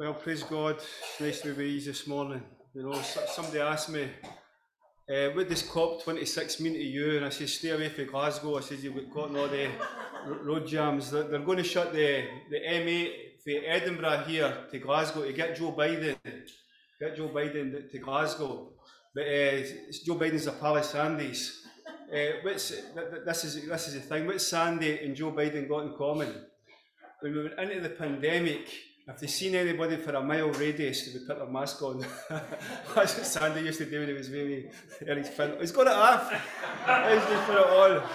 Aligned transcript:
Well, 0.00 0.14
praise 0.14 0.42
God. 0.44 0.76
It's 0.76 1.20
nice 1.20 1.40
to 1.42 1.52
be 1.52 1.62
with 1.62 1.72
you 1.72 1.80
this 1.92 2.06
morning. 2.06 2.40
You 2.72 2.84
know, 2.84 3.02
somebody 3.34 3.58
asked 3.60 3.90
me, 3.90 4.04
uh, 5.14 5.28
what 5.34 5.46
does 5.46 5.62
COP26 5.62 6.58
mean 6.62 6.72
to 6.72 6.82
you? 6.82 7.18
And 7.18 7.26
I 7.26 7.28
said, 7.28 7.50
stay 7.50 7.68
away 7.68 7.90
from 7.90 8.06
Glasgow. 8.06 8.56
I 8.56 8.62
said, 8.62 8.78
you've 8.78 8.94
got 9.12 9.36
all 9.36 9.46
the 9.46 9.68
road 10.42 10.66
jams. 10.66 11.10
They're, 11.10 11.24
they're 11.24 11.40
going 11.40 11.58
to 11.58 11.64
shut 11.64 11.92
the, 11.92 12.24
the 12.48 12.60
M8 12.66 13.12
from 13.44 13.62
Edinburgh 13.66 14.24
here 14.26 14.56
to 14.70 14.78
Glasgow 14.78 15.26
to 15.26 15.34
get 15.34 15.58
Joe 15.58 15.72
Biden. 15.72 16.16
Get 16.98 17.16
Joe 17.18 17.28
Biden 17.28 17.90
to 17.90 17.98
Glasgow. 17.98 18.72
But 19.14 19.24
uh, 19.24 19.60
Joe 20.06 20.14
Biden's 20.14 20.46
a 20.46 20.52
pal 20.52 20.78
of 20.78 20.84
Sandy's. 20.86 21.66
Uh, 22.10 22.40
what's, 22.40 22.70
this, 23.26 23.44
is, 23.44 23.68
this 23.68 23.88
is 23.88 23.94
the 23.96 24.00
thing. 24.00 24.26
What's 24.26 24.46
Sandy 24.46 24.98
and 25.04 25.14
Joe 25.14 25.30
Biden 25.30 25.68
got 25.68 25.84
in 25.84 25.92
common? 25.92 26.34
When 27.20 27.34
we 27.34 27.42
went 27.42 27.70
into 27.70 27.82
the 27.82 27.90
pandemic, 27.90 28.66
if 29.10 29.18
they 29.18 29.26
seen 29.26 29.54
anybody 29.54 29.96
for 29.96 30.12
a 30.14 30.22
mile 30.22 30.50
radius, 30.50 31.06
they 31.06 31.18
would 31.18 31.26
put 31.26 31.38
their 31.38 31.48
mask 31.48 31.82
on. 31.82 31.98
That's 32.94 33.16
what 33.16 33.26
Sandy 33.26 33.62
used 33.62 33.78
to 33.78 33.86
do 33.86 34.00
when 34.00 34.08
he 34.08 34.14
was 34.14 34.28
his 34.28 35.28
fin. 35.28 35.54
He's 35.60 35.72
got 35.72 35.86
it 35.86 35.92
off. 35.92 36.30
He's 36.30 37.30
just 37.30 37.46
put 37.46 37.56
it 37.56 37.66
on. 37.66 38.08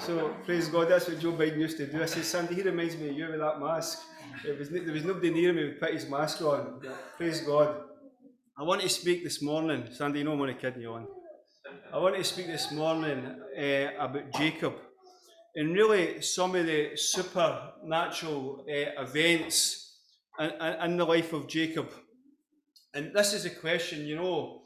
So 0.00 0.34
praise 0.44 0.68
God, 0.68 0.88
that's 0.88 1.08
what 1.08 1.18
Joe 1.18 1.32
Biden 1.32 1.58
used 1.58 1.76
to 1.78 1.86
do. 1.86 2.02
I 2.02 2.06
said, 2.06 2.24
Sandy, 2.24 2.54
he 2.54 2.62
reminds 2.62 2.96
me 2.96 3.10
of 3.10 3.16
you 3.16 3.28
with 3.28 3.40
that 3.40 3.60
mask. 3.60 4.00
There 4.44 4.54
was, 4.54 4.70
there 4.70 4.92
was 4.92 5.04
nobody 5.04 5.30
near 5.30 5.52
me 5.52 5.62
who 5.62 5.72
put 5.72 5.92
his 5.92 6.08
mask 6.08 6.40
on. 6.42 6.80
Praise 7.16 7.40
God. 7.40 7.82
I 8.56 8.62
want 8.62 8.80
to 8.82 8.88
speak 8.88 9.24
this 9.24 9.42
morning. 9.42 9.88
Sandy, 9.92 10.20
you 10.20 10.24
know 10.24 10.32
I'm 10.32 10.40
only 10.40 10.54
kidding 10.54 10.82
you 10.82 10.92
on. 10.92 11.06
I 11.92 11.98
want 11.98 12.16
to 12.16 12.24
speak 12.24 12.46
this 12.46 12.70
morning 12.72 13.26
uh, 13.58 13.88
about 13.98 14.32
Jacob 14.34 14.74
and 15.54 15.74
really 15.74 16.20
some 16.22 16.54
of 16.54 16.66
the 16.66 16.96
supernatural 16.96 18.64
uh, 18.68 19.02
events 19.02 19.91
in, 20.38 20.96
the 20.96 21.04
life 21.04 21.32
of 21.32 21.48
Jacob. 21.48 21.90
And 22.94 23.14
this 23.14 23.32
is 23.32 23.44
a 23.44 23.50
question, 23.50 24.06
you 24.06 24.16
know, 24.16 24.62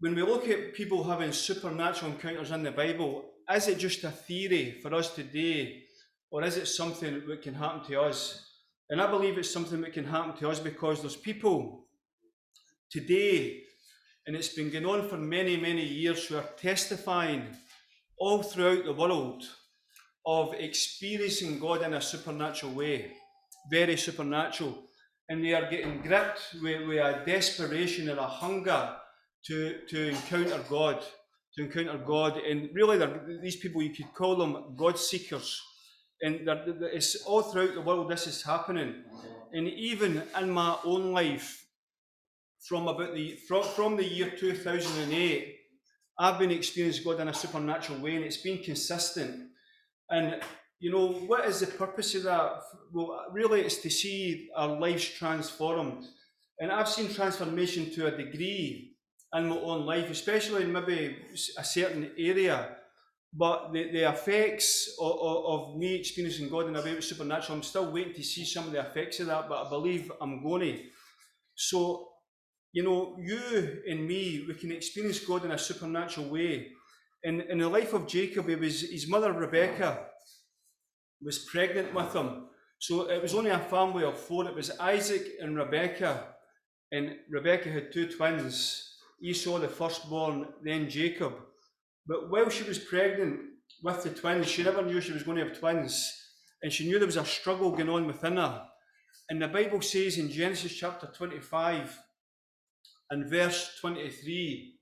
when 0.00 0.14
we 0.14 0.22
look 0.22 0.48
at 0.48 0.74
people 0.74 1.04
having 1.04 1.32
supernatural 1.32 2.12
encounters 2.12 2.50
in 2.50 2.62
the 2.62 2.70
Bible, 2.70 3.24
is 3.52 3.68
it 3.68 3.78
just 3.78 4.04
a 4.04 4.10
theory 4.10 4.78
for 4.82 4.94
us 4.94 5.14
today, 5.14 5.82
or 6.30 6.44
is 6.44 6.56
it 6.56 6.66
something 6.66 7.22
that 7.26 7.42
can 7.42 7.54
happen 7.54 7.84
to 7.88 8.00
us? 8.00 8.46
And 8.88 9.00
I 9.00 9.10
believe 9.10 9.38
it's 9.38 9.52
something 9.52 9.80
that 9.82 9.92
can 9.92 10.04
happen 10.04 10.36
to 10.40 10.50
us 10.50 10.58
because 10.58 11.00
there's 11.00 11.16
people 11.16 11.86
today, 12.90 13.62
and 14.26 14.34
it's 14.34 14.54
been 14.54 14.70
going 14.70 14.86
on 14.86 15.08
for 15.08 15.16
many, 15.16 15.56
many 15.56 15.84
years, 15.84 16.26
who 16.26 16.36
are 16.36 16.48
testifying 16.56 17.44
all 18.18 18.42
throughout 18.42 18.84
the 18.84 18.92
world 18.92 19.44
of 20.26 20.54
experiencing 20.54 21.58
God 21.58 21.82
in 21.82 21.94
a 21.94 22.00
supernatural 22.00 22.72
way 22.72 23.12
very 23.70 23.96
supernatural. 23.96 24.84
And 25.28 25.44
they 25.44 25.54
are 25.54 25.70
getting 25.70 26.00
gripped 26.02 26.56
with, 26.62 26.86
with 26.88 26.98
a 26.98 27.22
desperation 27.24 28.08
and 28.08 28.18
a 28.18 28.26
hunger 28.26 28.96
to, 29.46 29.78
to 29.88 30.08
encounter 30.08 30.60
God, 30.68 31.02
to 31.54 31.64
encounter 31.64 31.98
God. 31.98 32.38
And 32.38 32.70
really, 32.74 32.98
these 33.40 33.56
people, 33.56 33.82
you 33.82 33.94
could 33.94 34.12
call 34.14 34.36
them 34.36 34.74
God 34.76 34.98
seekers. 34.98 35.60
And 36.22 36.40
it's 36.92 37.24
all 37.24 37.42
throughout 37.42 37.74
the 37.74 37.80
world 37.80 38.10
this 38.10 38.26
is 38.26 38.42
happening. 38.42 39.04
And 39.52 39.68
even 39.68 40.22
in 40.38 40.50
my 40.50 40.76
own 40.84 41.12
life, 41.12 41.64
from 42.68 42.88
about 42.88 43.14
the 43.14 43.36
from, 43.48 43.62
from 43.62 43.96
the 43.96 44.04
year 44.04 44.30
2008, 44.30 45.56
I've 46.18 46.38
been 46.38 46.50
experiencing 46.50 47.04
God 47.04 47.20
in 47.20 47.28
a 47.28 47.34
supernatural 47.34 48.00
way, 48.00 48.16
and 48.16 48.24
it's 48.24 48.42
been 48.42 48.62
consistent. 48.62 49.48
And 50.10 50.42
you 50.80 50.90
know, 50.90 51.08
what 51.12 51.44
is 51.44 51.60
the 51.60 51.66
purpose 51.66 52.14
of 52.14 52.22
that? 52.22 52.62
Well, 52.90 53.26
really, 53.32 53.60
it's 53.60 53.76
to 53.78 53.90
see 53.90 54.48
our 54.56 54.80
lives 54.80 55.04
transformed. 55.04 56.06
And 56.58 56.72
I've 56.72 56.88
seen 56.88 57.12
transformation 57.12 57.90
to 57.92 58.06
a 58.06 58.16
degree 58.16 58.96
in 59.34 59.48
my 59.48 59.56
own 59.56 59.84
life, 59.84 60.10
especially 60.10 60.64
in 60.64 60.72
maybe 60.72 61.16
a 61.58 61.64
certain 61.64 62.10
area. 62.18 62.76
But 63.32 63.72
the, 63.72 63.92
the 63.92 64.08
effects 64.08 64.96
of, 64.98 65.12
of, 65.20 65.44
of 65.44 65.76
me 65.76 65.96
experiencing 65.96 66.48
God 66.48 66.66
in 66.66 66.76
a 66.76 66.82
way 66.82 66.98
supernatural, 67.00 67.58
I'm 67.58 67.62
still 67.62 67.92
waiting 67.92 68.14
to 68.14 68.22
see 68.22 68.44
some 68.44 68.66
of 68.66 68.72
the 68.72 68.80
effects 68.80 69.20
of 69.20 69.26
that, 69.26 69.48
but 69.48 69.66
I 69.66 69.68
believe 69.68 70.10
I'm 70.20 70.42
going 70.42 70.62
to. 70.62 70.82
So, 71.54 72.08
you 72.72 72.82
know, 72.82 73.16
you 73.20 73.82
and 73.86 74.08
me, 74.08 74.46
we 74.48 74.54
can 74.54 74.72
experience 74.72 75.20
God 75.20 75.44
in 75.44 75.52
a 75.52 75.58
supernatural 75.58 76.30
way. 76.30 76.68
In, 77.22 77.42
in 77.42 77.58
the 77.58 77.68
life 77.68 77.92
of 77.92 78.06
Jacob, 78.06 78.48
it 78.48 78.58
was 78.58 78.80
his 78.80 79.06
mother 79.06 79.32
Rebecca 79.32 80.06
was 81.22 81.38
pregnant 81.38 81.94
with 81.94 82.14
him. 82.14 82.46
So 82.78 83.10
it 83.10 83.20
was 83.20 83.34
only 83.34 83.50
a 83.50 83.58
family 83.58 84.04
of 84.04 84.18
four. 84.18 84.46
It 84.46 84.54
was 84.54 84.70
Isaac 84.78 85.34
and 85.40 85.56
Rebecca. 85.56 86.28
And 86.92 87.16
Rebecca 87.28 87.70
had 87.70 87.92
two 87.92 88.08
twins 88.08 88.86
Esau, 89.22 89.58
the 89.58 89.68
firstborn, 89.68 90.46
then 90.62 90.88
Jacob. 90.88 91.34
But 92.06 92.30
while 92.30 92.48
she 92.48 92.64
was 92.64 92.78
pregnant 92.78 93.40
with 93.82 94.02
the 94.02 94.10
twins, 94.10 94.48
she 94.48 94.62
never 94.62 94.82
knew 94.82 95.00
she 95.00 95.12
was 95.12 95.22
going 95.22 95.36
to 95.36 95.44
have 95.44 95.58
twins. 95.58 96.10
And 96.62 96.72
she 96.72 96.86
knew 96.86 96.98
there 96.98 97.06
was 97.06 97.16
a 97.16 97.24
struggle 97.24 97.70
going 97.70 97.90
on 97.90 98.06
within 98.06 98.36
her. 98.36 98.66
And 99.28 99.42
the 99.42 99.48
Bible 99.48 99.82
says 99.82 100.16
in 100.16 100.30
Genesis 100.30 100.72
chapter 100.72 101.06
25 101.06 101.98
and 103.10 103.28
verse 103.28 103.76
23 103.80 104.79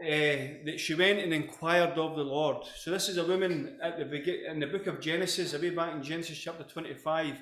uh, 0.00 0.64
that 0.64 0.78
she 0.78 0.94
went 0.94 1.18
and 1.18 1.34
inquired 1.34 1.98
of 1.98 2.16
the 2.16 2.24
Lord. 2.24 2.64
So 2.78 2.90
this 2.90 3.10
is 3.10 3.18
a 3.18 3.26
woman 3.26 3.78
at 3.82 3.98
the 3.98 4.50
in 4.50 4.58
the 4.58 4.66
book 4.66 4.86
of 4.86 5.00
Genesis, 5.00 5.52
way 5.52 5.70
back 5.70 5.94
in 5.94 6.02
Genesis 6.02 6.38
chapter 6.38 6.64
25, 6.64 7.36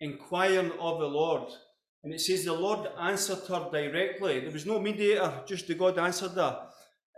inquiring 0.00 0.70
of 0.78 1.00
the 1.00 1.08
Lord. 1.08 1.50
And 2.04 2.14
it 2.14 2.20
says 2.20 2.44
the 2.44 2.52
Lord 2.52 2.88
answered 2.98 3.40
her 3.48 3.68
directly. 3.72 4.38
There 4.38 4.52
was 4.52 4.66
no 4.66 4.78
mediator, 4.80 5.42
just 5.46 5.66
the 5.66 5.74
God 5.74 5.98
answered 5.98 6.32
her. 6.32 6.68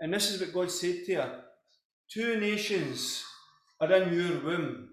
And 0.00 0.14
this 0.14 0.30
is 0.30 0.40
what 0.40 0.54
God 0.54 0.70
said 0.70 1.04
to 1.06 1.14
her. 1.16 1.44
Two 2.10 2.40
nations 2.40 3.22
are 3.78 3.92
in 3.92 4.12
your 4.14 4.40
womb. 4.40 4.88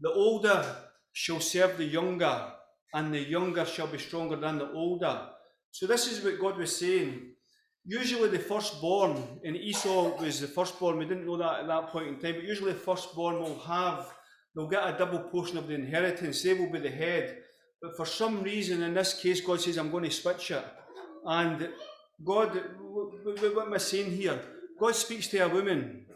The 0.00 0.10
older 0.10 0.76
shall 1.12 1.40
serve 1.40 1.78
the 1.78 1.84
younger, 1.84 2.52
and 2.92 3.14
the 3.14 3.20
younger 3.20 3.64
shall 3.64 3.86
be 3.86 3.98
stronger 3.98 4.36
than 4.36 4.58
the 4.58 4.70
older. 4.72 5.28
So 5.70 5.86
this 5.86 6.10
is 6.12 6.22
what 6.22 6.38
God 6.38 6.58
was 6.58 6.76
saying 6.76 7.31
usually 7.84 8.28
the 8.28 8.38
firstborn, 8.38 9.40
and 9.44 9.56
Esau 9.56 10.20
was 10.20 10.40
the 10.40 10.46
firstborn, 10.46 10.98
we 10.98 11.04
didn't 11.04 11.26
know 11.26 11.36
that 11.36 11.60
at 11.60 11.66
that 11.66 11.88
point 11.88 12.08
in 12.08 12.18
time, 12.18 12.34
but 12.34 12.44
usually 12.44 12.72
the 12.72 12.78
firstborn 12.78 13.40
will 13.40 13.58
have, 13.60 14.12
they'll 14.54 14.68
get 14.68 14.94
a 14.94 14.96
double 14.98 15.20
portion 15.20 15.58
of 15.58 15.66
the 15.66 15.74
inheritance, 15.74 16.42
they 16.42 16.54
will 16.54 16.70
be 16.70 16.78
the 16.78 16.90
head. 16.90 17.38
But 17.80 17.96
for 17.96 18.06
some 18.06 18.42
reason, 18.42 18.82
in 18.82 18.94
this 18.94 19.20
case, 19.20 19.40
God 19.40 19.60
says, 19.60 19.76
I'm 19.76 19.90
going 19.90 20.04
to 20.04 20.10
switch 20.10 20.52
it. 20.52 20.64
And 21.24 21.68
God, 22.24 22.62
what 22.80 23.66
am 23.66 23.74
I 23.74 23.78
saying 23.78 24.12
here? 24.12 24.40
God 24.78 24.94
speaks 24.94 25.26
to 25.28 25.38
a 25.38 25.48
woman 25.48 26.06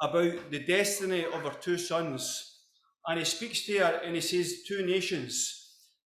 about 0.00 0.50
the 0.50 0.58
destiny 0.58 1.24
of 1.24 1.42
her 1.42 1.56
two 1.60 1.78
sons. 1.78 2.58
And 3.06 3.18
he 3.18 3.24
speaks 3.24 3.64
to 3.66 3.78
her 3.78 4.00
and 4.04 4.14
he 4.14 4.20
says, 4.20 4.62
Two 4.66 4.84
nations. 4.84 5.58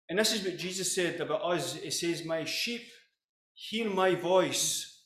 And 0.09 0.19
this 0.19 0.33
is 0.33 0.44
what 0.44 0.57
Jesus 0.57 0.94
said 0.94 1.19
about 1.19 1.41
us. 1.41 1.75
He 1.75 1.91
says, 1.91 2.23
My 2.23 2.44
sheep 2.45 2.83
hear 3.57 3.90
my 3.90 4.13
voice, 4.13 5.01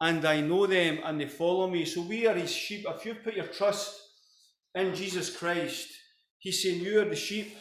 and 0.00 0.24
I 0.24 0.40
know 0.40 0.66
them, 0.66 0.98
and 1.04 1.20
they 1.20 1.28
follow 1.28 1.70
me. 1.70 1.84
So 1.84 2.02
we 2.02 2.26
are 2.26 2.34
his 2.34 2.52
sheep. 2.52 2.84
If 2.88 3.06
you 3.06 3.14
put 3.14 3.34
your 3.34 3.46
trust 3.46 4.00
in 4.74 4.94
Jesus 4.94 5.34
Christ, 5.34 5.88
he's 6.40 6.60
saying 6.60 6.80
you 6.80 7.00
are 7.00 7.08
the 7.08 7.14
sheep, 7.14 7.56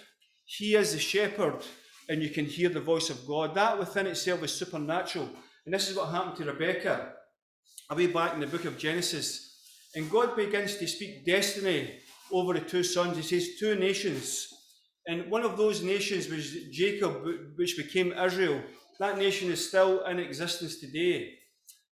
he 0.45 0.75
is 0.75 0.93
the 0.93 0.99
shepherd, 0.99 1.61
and 2.09 2.23
you 2.23 2.29
can 2.29 2.45
hear 2.45 2.69
the 2.69 2.81
voice 2.81 3.11
of 3.11 3.27
God. 3.27 3.53
That 3.53 3.77
within 3.77 4.07
itself 4.07 4.43
is 4.43 4.51
supernatural. 4.51 5.29
And 5.65 5.73
this 5.73 5.89
is 5.89 5.95
what 5.95 6.09
happened 6.09 6.35
to 6.37 6.45
Rebecca. 6.45 7.13
Away 7.91 8.07
back 8.07 8.33
in 8.33 8.39
the 8.39 8.47
book 8.47 8.65
of 8.65 8.77
Genesis. 8.77 9.51
And 9.95 10.09
God 10.09 10.35
begins 10.35 10.77
to 10.77 10.87
speak 10.87 11.25
destiny 11.25 11.99
over 12.31 12.53
the 12.53 12.61
two 12.61 12.83
sons. 12.83 13.15
He 13.15 13.23
says, 13.23 13.59
two 13.59 13.75
nations. 13.75 14.47
And 15.05 15.29
one 15.29 15.43
of 15.43 15.57
those 15.57 15.83
nations 15.83 16.27
was 16.27 16.51
Jacob, 16.71 17.23
which 17.55 17.77
became 17.77 18.11
Israel. 18.11 18.61
That 19.03 19.17
nation 19.17 19.51
is 19.51 19.67
still 19.67 20.05
in 20.05 20.17
existence 20.17 20.79
today. 20.79 21.33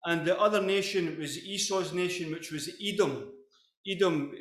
And 0.05 0.25
the 0.25 0.41
other 0.41 0.59
nation 0.59 1.15
was 1.19 1.37
Esau's 1.37 1.93
nation, 1.93 2.31
which 2.31 2.51
was 2.51 2.67
Edom. 2.83 3.31
Edom, 3.87 4.33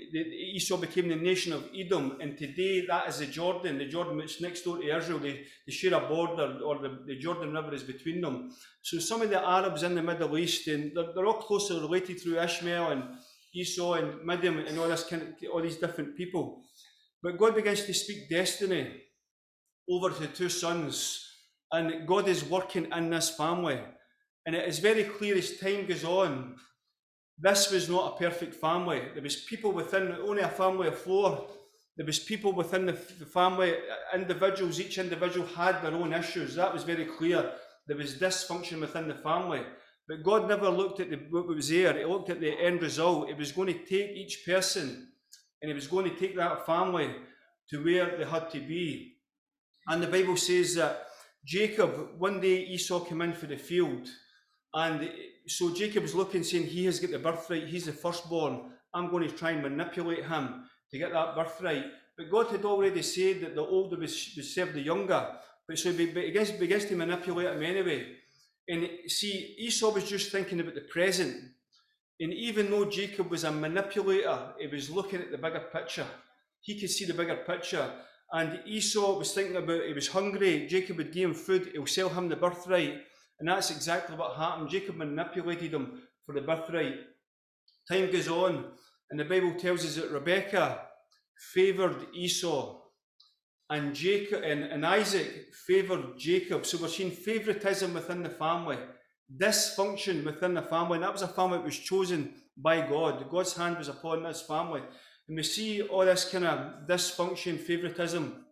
Esau 0.57 0.79
became 0.79 1.09
the 1.09 1.17
nation 1.17 1.53
of 1.53 1.69
Edom, 1.79 2.17
and 2.23 2.39
today 2.39 2.87
that 2.87 3.07
is 3.07 3.19
the 3.19 3.27
Jordan, 3.27 3.77
the 3.77 3.85
Jordan 3.85 4.17
which 4.17 4.41
next 4.41 4.63
door 4.63 4.79
to 4.79 4.97
Israel. 4.97 5.19
They, 5.19 5.45
they 5.67 5.73
share 5.75 5.93
a 5.93 6.09
border, 6.09 6.59
or 6.65 6.79
the, 6.79 7.01
the 7.07 7.19
Jordan 7.19 7.53
River 7.53 7.75
is 7.75 7.83
between 7.83 8.23
them. 8.23 8.51
So 8.81 8.99
some 8.99 9.21
of 9.21 9.29
the 9.29 9.47
Arabs 9.47 9.83
in 9.83 9.95
the 9.95 10.03
Middle 10.03 10.39
East, 10.39 10.67
and 10.69 10.97
they're, 10.97 11.13
they're 11.15 11.27
all 11.27 11.43
closely 11.43 11.79
related 11.79 12.19
through 12.19 12.41
Ishmael 12.41 12.93
and 12.93 13.03
Esau 13.55 13.93
and 13.93 14.25
Midian 14.25 14.61
and 14.61 14.79
all 14.79 14.89
this 14.89 15.05
kind 15.05 15.21
of, 15.21 15.29
all 15.53 15.61
these 15.61 15.77
different 15.77 16.17
people. 16.17 16.63
But 17.23 17.37
God 17.37 17.57
begins 17.57 17.85
to 17.85 17.93
speak 17.93 18.31
destiny 18.31 19.03
over 19.87 20.09
the 20.09 20.29
two 20.29 20.49
sons 20.49 21.33
and 21.75 22.07
God 22.07 22.29
is 22.29 22.45
working 22.45 22.87
in 22.97 23.11
this 23.11 23.31
family. 23.31 23.81
And 24.47 24.55
it 24.55 24.69
is 24.69 24.79
very 24.79 25.05
clear 25.05 25.37
as 25.37 25.59
time 25.59 25.87
goes 25.87 26.05
on, 26.05 26.57
this 27.39 27.71
was 27.73 27.89
not 27.89 28.15
a 28.15 28.19
perfect 28.19 28.55
family. 28.55 29.03
There 29.13 29.23
was 29.23 29.37
people 29.37 29.73
within 29.73 30.13
only 30.13 30.43
a 30.43 30.49
family 30.49 30.89
of 30.89 30.99
four. 30.99 31.49
there 31.97 32.07
was 32.07 32.19
people 32.21 32.53
within 32.53 32.87
the, 32.87 32.93
the 32.93 33.27
family, 33.27 33.73
uh, 33.73 34.17
individuals, 34.17 34.81
each 34.81 34.99
individual 34.99 35.47
had 35.47 35.83
their 35.83 35.93
own 35.93 36.13
issues. 36.13 36.55
That 36.55 36.73
was 36.73 36.85
very 36.85 37.07
clear. 37.07 37.53
There 37.89 37.97
was 37.97 38.15
dysfunction 38.17 38.81
within 38.81 39.09
the 39.09 39.15
family. 39.15 39.63
But 40.07 40.23
God 40.23 40.49
never 40.49 40.69
looked 40.69 41.01
at 41.01 41.11
the, 41.11 41.17
what 41.31 41.49
was 41.49 41.71
there, 41.71 41.99
He 41.99 42.05
looked 42.05 42.31
at 42.31 42.41
the 42.41 42.53
end 42.53 42.83
result. 42.83 43.29
He 43.29 43.35
was 43.35 43.53
going 43.53 43.73
to 43.73 43.85
take 43.85 44.11
each 44.11 44.45
person 44.47 45.09
and 45.61 45.69
He 45.69 45.75
was 45.75 45.89
going 45.89 46.09
to 46.09 46.17
take 46.17 46.37
that 46.37 46.67
family 46.67 47.11
to 47.71 47.83
where 47.83 48.17
they 48.17 48.25
had 48.25 48.51
to 48.51 48.61
be. 48.61 49.17
And 49.89 50.03
the 50.03 50.07
Bible 50.07 50.37
says 50.37 50.75
that 50.75 51.07
Jacob, 51.45 52.19
one 52.19 52.41
day 52.41 52.65
Esau 52.65 53.01
came 53.01 53.21
in 53.21 53.33
for 53.33 53.47
the 53.47 53.57
field, 53.57 54.09
and 54.73 55.11
so 55.47 55.73
Jacob 55.75 56.03
was 56.03 56.15
looking, 56.15 56.43
saying, 56.43 56.67
He 56.67 56.85
has 56.87 56.99
got 56.99 57.11
the 57.11 57.19
birthright, 57.19 57.69
he's 57.69 57.87
the 57.87 57.93
firstborn. 57.93 58.73
I'm 58.93 59.11
going 59.11 59.29
to 59.29 59.35
try 59.35 59.51
and 59.51 59.63
manipulate 59.63 60.25
him 60.25 60.65
to 60.91 60.99
get 60.99 61.13
that 61.13 61.35
birthright. 61.35 61.85
But 62.17 62.31
God 62.31 62.47
had 62.49 62.65
already 62.65 63.03
said 63.03 63.41
that 63.41 63.55
the 63.55 63.63
older 63.63 63.97
was 63.97 64.17
serve 64.53 64.73
the 64.73 64.81
younger. 64.81 65.27
But 65.67 65.79
so 65.79 65.93
he 65.93 66.07
begins, 66.07 66.53
begins 66.53 66.85
to 66.87 66.97
manipulate 66.97 67.49
him 67.49 67.63
anyway. 67.63 68.07
And 68.69 68.89
see, 69.09 69.55
Esau 69.59 69.93
was 69.93 70.09
just 70.09 70.31
thinking 70.31 70.61
about 70.61 70.75
the 70.75 70.83
present. 70.83 71.37
And 72.21 72.33
even 72.33 72.71
though 72.71 72.85
Jacob 72.85 73.31
was 73.31 73.45
a 73.45 73.51
manipulator, 73.51 74.55
he 74.59 74.69
was 74.69 74.91
looking 74.91 75.21
at 75.21 75.31
the 75.31 75.39
bigger 75.39 75.65
picture. 75.73 76.07
He 76.61 76.79
could 76.81 76.91
see 76.91 77.05
the 77.05 77.15
bigger 77.15 77.37
picture. 77.37 77.91
And 78.35 78.59
Esau 78.67 79.17
was 79.17 79.33
thinking 79.33 79.55
about, 79.55 79.85
he 79.87 79.93
was 79.93 80.09
hungry, 80.09 80.67
Jacob 80.67 80.97
would 80.97 81.13
give 81.13 81.31
him 81.31 81.35
food, 81.37 81.71
he'll 81.73 81.87
sell 81.87 82.09
him 82.09 82.29
the 82.29 82.35
birthright. 82.35 83.03
And 83.39 83.49
that's 83.49 83.71
exactly 83.71 84.17
what 84.17 84.37
happened. 84.37 84.71
Jacob 84.71 84.97
manipulated 84.97 85.73
him 85.73 86.03
for 86.27 86.35
the 86.35 86.41
birthright. 86.41 86.97
Time 87.89 88.11
goes 88.11 88.27
on, 88.27 88.65
and 89.09 89.21
the 89.21 89.25
Bible 89.25 89.55
tells 89.55 89.85
us 89.85 89.95
that 89.95 90.11
Rebekah 90.11 90.81
favoured 91.55 92.09
Esau, 92.13 92.81
and 93.71 93.95
Jacob 93.95 94.43
and, 94.43 94.65
and 94.65 94.85
Isaac 94.85 95.55
favoured 95.67 96.19
Jacob. 96.19 96.67
So 96.67 96.79
we're 96.79 96.89
seeing 96.89 97.13
favouritism 97.13 97.95
within 97.95 98.25
the 98.25 98.31
family, 98.31 98.79
dysfunction 99.37 100.25
within 100.25 100.55
the 100.55 100.63
family, 100.63 100.97
and 100.97 101.05
that 101.05 101.13
was 101.13 101.23
a 101.23 101.29
family 101.29 101.59
that 101.59 101.65
was 101.65 101.79
chosen 101.79 102.35
by 102.57 102.81
God. 102.81 103.31
God's 103.31 103.57
hand 103.57 103.79
was 103.79 103.89
upon 103.89 104.25
this 104.25 104.43
family. 104.43 104.83
And 105.29 105.37
we 105.37 105.43
see 105.43 105.83
all 105.83 106.05
this 106.05 106.29
kind 106.31 106.45
of 106.45 106.87
dysfunction, 106.89 107.59
favouritism. 107.59 108.45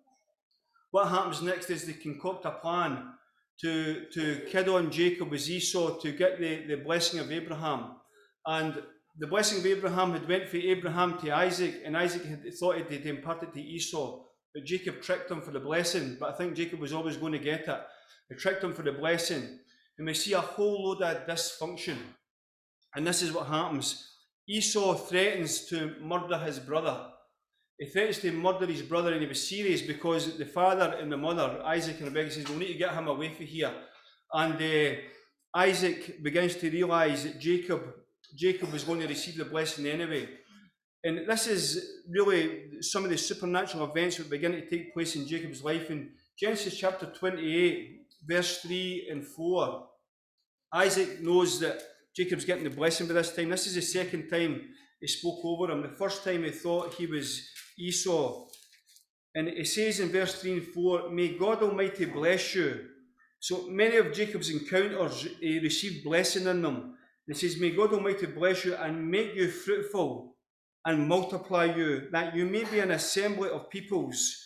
What 0.91 1.09
happens 1.09 1.43
next 1.43 1.71
is 1.71 1.87
they 1.87 1.93
concoct 1.93 2.45
a 2.45 2.51
plan 2.51 3.13
to, 3.61 4.07
to 4.13 4.47
kid 4.51 4.69
on 4.69 4.91
Jacob 4.91 5.31
with 5.31 5.49
Esau 5.49 5.99
to 6.01 6.13
get 6.13 6.41
the, 6.41 6.67
the 6.67 6.77
blessing 6.77 7.21
of 7.21 7.31
Abraham. 7.31 7.97
And 8.47 8.83
the 9.19 9.27
blessing 9.27 9.59
of 9.59 9.67
Abraham 9.67 10.13
had 10.13 10.27
went 10.29 10.49
from 10.49 10.61
Abraham 10.61 11.19
to 11.19 11.31
Isaac, 11.31 11.83
and 11.85 11.97
Isaac 11.97 12.25
had 12.25 12.43
thought 12.55 12.79
it 12.79 12.91
had 12.91 13.07
imparted 13.07 13.53
to 13.53 13.61
Esau. 13.61 14.25
But 14.55 14.65
Jacob 14.65 15.01
tricked 15.01 15.31
him 15.31 15.41
for 15.41 15.51
the 15.51 15.61
blessing, 15.61 16.17
but 16.19 16.31
I 16.35 16.37
think 16.37 16.55
Jacob 16.55 16.81
was 16.81 16.93
always 16.93 17.17
going 17.17 17.33
to 17.33 17.39
get 17.39 17.69
it. 17.69 17.81
He 18.29 18.35
tricked 18.35 18.65
him 18.65 18.75
for 18.75 18.83
the 18.83 18.93
blessing. 18.93 19.59
And 19.99 20.07
we 20.07 20.15
see 20.15 20.33
a 20.33 20.41
whole 20.41 20.89
load 20.89 21.03
of 21.03 21.27
dysfunction. 21.27 21.97
And 22.95 23.07
this 23.07 23.23
is 23.23 23.33
what 23.33 23.47
happens. 23.47 24.12
Esau 24.49 24.95
threatens 24.95 25.67
to 25.67 25.95
murder 26.01 26.39
his 26.39 26.59
brother. 26.59 27.09
He 27.79 27.87
threatens 27.87 28.19
to 28.21 28.33
murder 28.33 28.67
his 28.67 28.83
brother, 28.83 29.13
and 29.13 29.23
he 29.23 29.29
was 29.29 29.49
serious 29.49 29.83
because 29.83 30.37
the 30.37 30.47
father 30.47 30.97
and 31.01 31.11
the 31.11 31.17
mother, 31.17 31.63
Isaac 31.65 31.99
and 32.01 32.09
Rebekah, 32.09 32.33
says, 32.33 32.49
We 32.49 32.57
need 32.57 32.73
to 32.73 32.79
get 32.79 32.95
him 32.95 33.09
away 33.09 33.33
from 33.35 33.47
here. 33.47 33.73
And 34.33 34.55
uh, 34.55 35.01
Isaac 35.55 36.23
begins 36.23 36.57
to 36.57 36.71
realise 36.71 37.25
that 37.25 37.41
Jacob, 37.41 37.83
Jacob 38.35 38.73
was 38.73 38.85
going 38.85 39.01
to 39.01 39.09
receive 39.09 39.37
the 39.37 39.45
blessing 39.45 39.87
anyway. 39.87 40.29
And 41.05 41.29
this 41.29 41.47
is 41.47 42.01
really 42.09 42.81
some 42.81 43.05
of 43.05 43.11
the 43.11 43.19
supernatural 43.19 43.91
events 43.91 44.17
that 44.19 44.31
begin 44.31 44.53
to 44.53 44.69
take 44.69 44.95
place 44.95 45.17
in 45.17 45.27
Jacob's 45.27 45.65
life. 45.65 45.91
In 45.91 46.11
Genesis 46.39 46.79
chapter 46.79 47.07
28, 47.07 48.07
verse 48.25 48.61
3 48.63 49.09
and 49.11 49.27
4, 49.27 49.89
Isaac 50.75 51.21
knows 51.21 51.59
that 51.61 51.83
Jacob's 52.15 52.45
getting 52.45 52.65
the 52.65 52.71
blessing 52.71 53.07
by 53.07 53.15
this 53.15 53.35
time. 53.35 53.51
This 53.51 53.67
is 53.67 53.75
the 53.75 53.83
second 53.83 54.29
time 54.29 54.61
he 55.01 55.07
spoke 55.07 55.41
over 55.45 55.71
him. 55.71 55.83
The 55.83 55.89
first 55.89 56.25
time 56.25 56.45
he 56.45 56.51
thought 56.51 56.95
he 56.95 57.07
was 57.07 57.49
Esau. 57.79 58.47
And 59.35 59.49
it 59.49 59.67
says 59.67 60.01
in 60.01 60.11
verse 60.11 60.41
3 60.41 60.53
and 60.53 60.67
4, 60.67 61.11
May 61.11 61.37
God 61.39 61.63
Almighty 61.63 62.05
bless 62.05 62.55
you. 62.55 62.89
So 63.41 63.69
many 63.69 63.97
of 63.97 64.13
Jacob's 64.13 64.51
encounters, 64.51 65.27
he 65.41 65.59
received 65.59 66.05
blessing 66.05 66.47
in 66.47 66.63
them. 66.63 66.95
It 67.27 67.37
says, 67.37 67.59
May 67.59 67.71
God 67.71 67.93
Almighty 67.93 68.27
bless 68.27 68.65
you 68.65 68.75
and 68.75 69.11
make 69.11 69.35
you 69.35 69.51
fruitful 69.51 70.37
and 70.85 71.09
multiply 71.09 71.65
you, 71.65 72.09
that 72.11 72.35
you 72.35 72.45
may 72.45 72.65
be 72.65 72.81
an 72.81 72.91
assembly 72.91 73.49
of 73.49 73.71
peoples, 73.71 74.37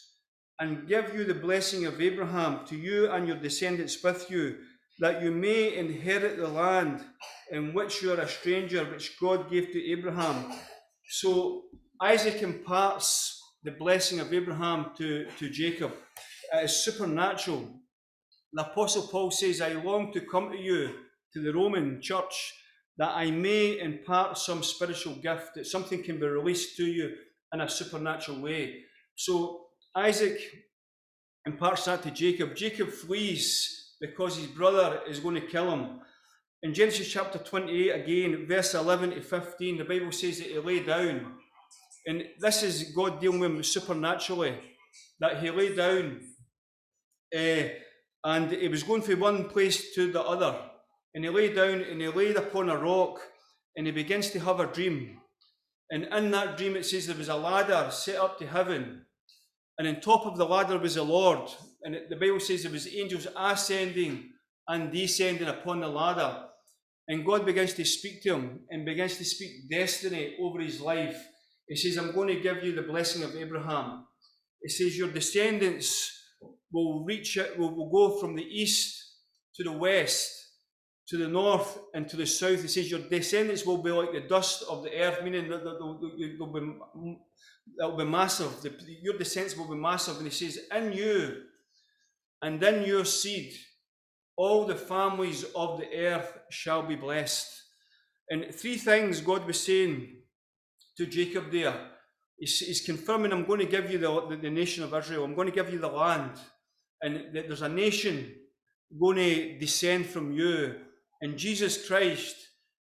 and 0.60 0.86
give 0.86 1.14
you 1.14 1.24
the 1.24 1.34
blessing 1.34 1.86
of 1.86 2.00
Abraham 2.00 2.64
to 2.66 2.76
you 2.76 3.10
and 3.10 3.26
your 3.26 3.36
descendants 3.36 4.02
with 4.02 4.30
you, 4.30 4.56
that 4.98 5.22
you 5.22 5.31
may 5.31 5.76
inherit 5.76 6.38
the 6.38 6.48
land 6.48 7.00
in 7.50 7.75
which 7.75 8.02
you 8.02 8.12
are 8.12 8.20
a 8.20 8.28
stranger, 8.28 8.84
which 8.84 9.19
God 9.20 9.50
gave 9.50 9.70
to 9.72 9.90
Abraham. 9.90 10.52
So 11.08 11.64
Isaac 12.00 12.43
imparts 12.43 13.43
the 13.62 13.72
blessing 13.72 14.20
of 14.20 14.32
Abraham 14.32 14.93
to, 14.96 15.26
to 15.38 15.50
Jacob. 15.50 15.93
It 16.54 16.64
is 16.64 16.84
supernatural. 16.84 17.69
The 18.52 18.62
Apostle 18.62 19.08
Paul 19.08 19.31
says, 19.31 19.60
I 19.60 19.72
long 19.72 20.12
to 20.12 20.20
come 20.20 20.50
to 20.50 20.58
you, 20.58 20.90
to 21.34 21.43
the 21.43 21.52
Roman 21.52 22.00
church, 22.00 22.54
that 22.96 23.12
I 23.14 23.31
may 23.31 23.78
impart 23.78 24.38
some 24.38 24.62
spiritual 24.62 25.16
gift, 25.16 25.54
that 25.56 25.66
something 25.66 26.02
can 26.02 26.19
be 26.19 26.26
released 26.26 26.76
to 26.78 26.84
you 26.84 27.14
in 27.52 27.60
a 27.60 27.69
supernatural 27.69 28.40
way. 28.40 28.82
So 29.14 29.66
Isaac 29.94 30.38
imparts 31.44 31.84
that 31.84 32.02
to 32.04 32.10
Jacob. 32.10 32.56
Jacob 32.56 32.90
flees 32.90 33.85
because 34.00 34.37
his 34.37 34.46
brother 34.46 35.00
is 35.08 35.20
going 35.20 35.34
to 35.34 35.46
kill 35.46 35.70
him. 35.70 36.00
In 36.62 36.75
Genesis 36.75 37.08
chapter 37.08 37.38
28, 37.38 37.90
again, 37.90 38.46
verse 38.46 38.75
11 38.75 39.10
to 39.10 39.22
15, 39.22 39.78
the 39.78 39.84
Bible 39.84 40.12
says 40.12 40.38
that 40.38 40.48
he 40.48 40.58
lay 40.58 40.81
down. 40.81 41.34
And 42.06 42.25
this 42.38 42.62
is 42.62 42.93
God 42.94 43.20
dealing 43.20 43.40
with 43.40 43.50
him 43.50 43.62
supernaturally, 43.62 44.54
that 45.20 45.40
he 45.40 45.50
lay 45.50 45.75
down 45.75 46.20
uh, 47.34 47.69
and 48.25 48.50
he 48.50 48.69
was 48.69 48.82
going 48.82 49.02
from 49.02 49.20
one 49.20 49.48
place 49.48 49.94
to 49.94 50.10
the 50.10 50.22
other. 50.22 50.58
And 51.14 51.25
he 51.25 51.31
lay 51.31 51.52
down 51.52 51.82
and 51.82 52.00
he 52.00 52.08
laid 52.08 52.37
upon 52.37 52.69
a 52.69 52.76
rock 52.76 53.20
and 53.76 53.87
he 53.87 53.93
begins 53.93 54.31
to 54.31 54.40
have 54.40 54.60
a 54.60 54.66
dream. 54.66 55.19
And 55.90 56.04
in 56.04 56.31
that 56.32 56.56
dream, 56.56 56.76
it 56.76 56.84
says 56.84 57.06
there 57.06 57.17
was 57.17 57.29
a 57.29 57.36
ladder 57.36 57.88
set 57.91 58.17
up 58.17 58.38
to 58.38 58.46
heaven. 58.46 59.06
And 59.78 59.88
on 59.88 60.00
top 60.00 60.26
of 60.26 60.36
the 60.36 60.46
ladder 60.46 60.78
was 60.78 60.94
the 60.94 61.02
Lord. 61.02 61.50
And 61.82 61.98
the 62.08 62.16
Bible 62.16 62.40
says 62.40 62.62
there 62.62 62.72
was 62.72 62.88
angels 62.88 63.26
ascending 63.36 64.30
and 64.68 64.92
descending 64.92 65.48
upon 65.48 65.80
the 65.80 65.88
ladder. 65.88 66.44
And 67.08 67.24
God 67.24 67.46
begins 67.46 67.74
to 67.74 67.84
speak 67.84 68.22
to 68.22 68.34
him 68.34 68.60
and 68.70 68.84
begins 68.84 69.16
to 69.18 69.24
speak 69.24 69.70
destiny 69.70 70.36
over 70.40 70.60
his 70.60 70.80
life. 70.80 71.24
He 71.68 71.76
says, 71.76 71.96
I'm 71.98 72.12
going 72.12 72.28
to 72.28 72.40
give 72.40 72.64
you 72.64 72.74
the 72.74 72.82
blessing 72.82 73.22
of 73.22 73.36
Abraham. 73.36 74.06
He 74.62 74.68
says, 74.68 74.96
Your 74.96 75.10
descendants 75.10 76.12
will 76.72 77.04
reach 77.04 77.36
it, 77.36 77.58
will, 77.58 77.74
will 77.74 77.90
go 77.90 78.18
from 78.18 78.34
the 78.34 78.42
east 78.42 79.02
to 79.54 79.62
the 79.62 79.72
west, 79.72 80.32
to 81.08 81.16
the 81.16 81.28
north, 81.28 81.78
and 81.94 82.08
to 82.08 82.16
the 82.16 82.26
south. 82.26 82.62
He 82.62 82.68
says, 82.68 82.90
Your 82.90 83.00
descendants 83.00 83.64
will 83.64 83.82
be 83.82 83.90
like 83.90 84.12
the 84.12 84.28
dust 84.28 84.64
of 84.68 84.82
the 84.82 84.92
earth, 84.98 85.22
meaning 85.22 85.48
that 85.48 85.62
they'll, 85.62 86.00
they'll, 86.00 86.52
be, 86.52 87.18
they'll 87.79 87.96
be 87.96 88.05
massive. 88.05 88.63
The, 88.63 88.73
your 89.03 89.19
descendants 89.19 89.56
will 89.56 89.69
be 89.69 89.81
massive. 89.81 90.17
And 90.17 90.27
he 90.27 90.32
says, 90.32 90.58
In 90.75 90.93
you 90.93 91.43
and 92.43 92.63
in 92.63 92.85
your 92.85 93.05
seed, 93.05 93.53
all 94.37 94.67
the 94.67 94.77
families 94.77 95.44
of 95.55 95.79
the 95.79 95.89
earth 95.96 96.39
shall 96.51 96.82
be 96.82 96.96
blessed. 96.96 97.49
And 98.29 98.55
three 98.55 98.77
things 98.77 99.20
God 99.20 99.46
was 99.46 99.63
saying 99.63 100.08
to 100.96 101.06
Jacob 101.06 101.51
there. 101.51 101.91
He's, 102.39 102.58
he's 102.58 102.81
confirming, 102.82 103.32
I'm 103.32 103.46
going 103.46 103.61
to 103.61 103.67
give 103.67 103.91
you 103.91 103.99
the, 103.99 104.27
the, 104.29 104.37
the, 104.37 104.51
nation 104.51 104.85
of 104.85 104.93
Israel, 104.93 105.25
I'm 105.25 105.35
going 105.35 105.49
to 105.49 105.55
give 105.55 105.73
you 105.73 105.79
the 105.79 105.89
land. 105.89 106.32
And 107.01 107.29
there's 107.32 107.63
a 107.63 107.69
nation 107.69 108.35
going 108.99 109.17
to 109.17 109.58
descend 109.58 110.06
from 110.06 110.32
you. 110.32 110.75
And 111.23 111.39
Jesus 111.39 111.87
Christ 111.87 112.37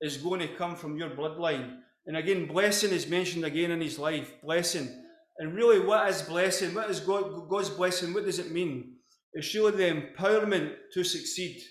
is 0.01 0.17
going 0.19 0.41
to 0.41 0.49
come 0.49 0.77
from 0.77 0.97
your 0.97 1.11
bloodline. 1.11 1.79
And 2.11 2.17
again, 2.17 2.47
blessing 2.47 2.91
is 2.91 3.07
mentioned 3.07 3.45
again 3.45 3.71
in 3.71 3.81
his 3.81 3.97
life. 3.97 4.33
Blessing. 4.43 4.89
And 5.39 5.55
really, 5.55 5.79
what 5.79 6.09
is 6.09 6.23
blessing? 6.23 6.75
What 6.75 6.91
is 6.91 6.99
God, 6.99 7.49
God's 7.49 7.71
blessing? 7.71 8.13
What 8.13 8.25
does 8.25 8.41
it 8.41 8.51
mean? 8.51 8.97
It's 9.33 9.55
really 9.55 9.77
the 9.77 10.03
empowerment 10.03 10.73
to 10.93 11.05
succeed. 11.05 11.63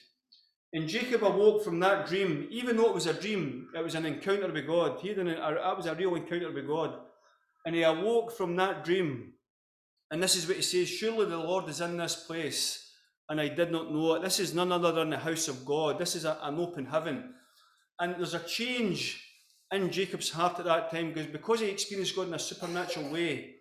And 0.72 0.88
Jacob 0.88 1.26
awoke 1.26 1.66
from 1.66 1.82
that 1.82 2.08
dream, 2.08 2.48
even 2.52 2.78
though 2.78 2.88
it 2.88 2.94
was 2.94 3.08
a 3.08 3.14
dream, 3.14 3.68
it 3.76 3.84
was 3.84 3.96
an 3.96 4.06
encounter 4.06 4.50
with 4.50 4.66
God. 4.66 5.02
He 5.02 5.10
didn't, 5.10 5.28
that 5.28 5.76
was 5.76 5.88
a 5.88 5.96
real 5.96 6.16
encounter 6.16 6.54
with 6.54 6.68
God. 6.68 6.98
And 7.66 7.76
he 7.76 7.84
awoke 7.84 8.32
from 8.32 8.56
that 8.56 8.86
dream. 8.86 9.34
And 10.10 10.24
this 10.24 10.38
is 10.38 10.48
what 10.48 10.56
he 10.56 10.62
says 10.62 10.88
Surely 10.88 11.26
the 11.26 11.36
Lord 11.36 11.68
is 11.68 11.82
in 11.82 11.98
this 11.98 12.16
place, 12.16 12.94
and 13.28 13.42
I 13.42 13.50
did 13.50 13.74
not 13.74 13.92
know 13.92 14.14
it. 14.14 14.22
This 14.22 14.40
is 14.40 14.56
none 14.56 14.72
other 14.72 14.94
than 14.94 15.10
the 15.10 15.18
house 15.18 15.50
of 15.50 15.66
God. 15.66 16.00
This 16.00 16.16
is 16.16 16.24
a, 16.24 16.38
an 16.44 16.58
open 16.60 16.86
heaven. 16.86 17.34
And 18.00 18.16
there's 18.16 18.36
a 18.36 18.40
change 18.40 19.26
in 19.72 19.92
Jacob's 19.92 20.32
heart 20.32 20.60
at 20.60 20.66
that 20.66 20.92
time 20.92 21.14
because, 21.14 21.28
because 21.28 21.60
he 21.60 21.68
experienced 21.68 22.16
God 22.16 22.28
in 22.28 22.34
a 22.34 22.40
supernatural 22.40 23.12
way. 23.12 23.56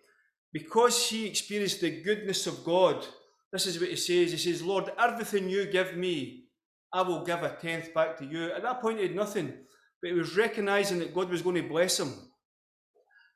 because 0.51 1.09
he 1.09 1.27
experienced 1.27 1.81
the 1.81 2.01
goodness 2.01 2.47
of 2.47 2.63
God, 2.63 3.05
this 3.51 3.67
is 3.67 3.79
what 3.79 3.89
he 3.89 3.95
says. 3.95 4.31
He 4.31 4.37
says, 4.37 4.61
Lord, 4.61 4.91
everything 4.97 5.49
you 5.49 5.65
give 5.65 5.95
me, 5.95 6.45
I 6.91 7.01
will 7.01 7.23
give 7.23 7.43
a 7.43 7.55
tenth 7.61 7.93
back 7.93 8.17
to 8.17 8.25
you. 8.25 8.51
At 8.51 8.63
that 8.63 8.81
point, 8.81 8.97
he 8.97 9.03
had 9.03 9.15
nothing, 9.15 9.53
but 10.01 10.11
he 10.11 10.17
was 10.17 10.35
recognizing 10.35 10.99
that 10.99 11.13
God 11.13 11.29
was 11.29 11.41
going 11.41 11.55
to 11.55 11.67
bless 11.67 11.99
him. 11.99 12.13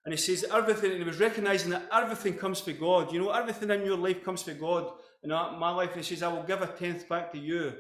And 0.06 0.14
he 0.14 0.18
says 0.18 0.46
everything, 0.52 0.92
and 0.92 1.00
he 1.00 1.08
was 1.08 1.20
recognizing 1.20 1.70
that 1.72 1.88
everything 1.92 2.34
comes 2.34 2.60
from 2.60 2.78
God. 2.78 3.14
You 3.14 3.20
know, 3.20 3.30
everything 3.30 3.70
in 3.70 3.86
your 3.86 3.98
life 3.98 4.24
comes 4.24 4.42
from 4.42 4.60
God. 4.60 4.92
In 5.24 5.30
my 5.30 5.70
life, 5.70 5.96
he 5.96 6.04
says, 6.04 6.24
I 6.24 6.28
will 6.28 6.44
give 6.44 6.62
a 6.62 6.68
tenth 6.68 7.08
back 7.08 7.32
to 7.32 7.40
you. 7.40 7.74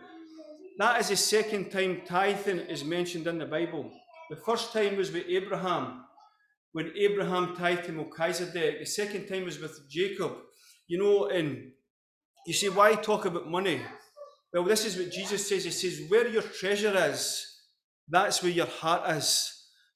That 0.77 1.01
is 1.01 1.09
the 1.09 1.17
second 1.17 1.69
time 1.69 2.01
tithing 2.05 2.59
is 2.59 2.83
mentioned 2.83 3.27
in 3.27 3.39
the 3.39 3.45
Bible. 3.45 3.91
The 4.29 4.35
first 4.37 4.73
time 4.73 4.97
was 4.97 5.11
with 5.11 5.25
Abraham, 5.27 6.03
when 6.73 6.91
Abraham 6.97 7.55
tithed 7.55 7.85
to 7.85 7.91
Melchizedek. 7.91 8.79
The 8.79 8.85
second 8.85 9.27
time 9.27 9.45
was 9.45 9.59
with 9.59 9.89
Jacob. 9.89 10.33
You 10.87 10.97
know, 10.97 11.27
and 11.27 11.71
you 12.45 12.53
say, 12.53 12.69
why 12.69 12.95
talk 12.95 13.25
about 13.25 13.49
money? 13.49 13.79
Well, 14.53 14.63
this 14.63 14.85
is 14.85 14.97
what 14.97 15.11
Jesus 15.11 15.47
says. 15.47 15.63
He 15.63 15.71
says, 15.71 16.09
where 16.09 16.27
your 16.27 16.41
treasure 16.41 16.95
is, 17.09 17.45
that's 18.09 18.43
where 18.43 18.51
your 18.51 18.65
heart 18.65 19.09
is. 19.17 19.49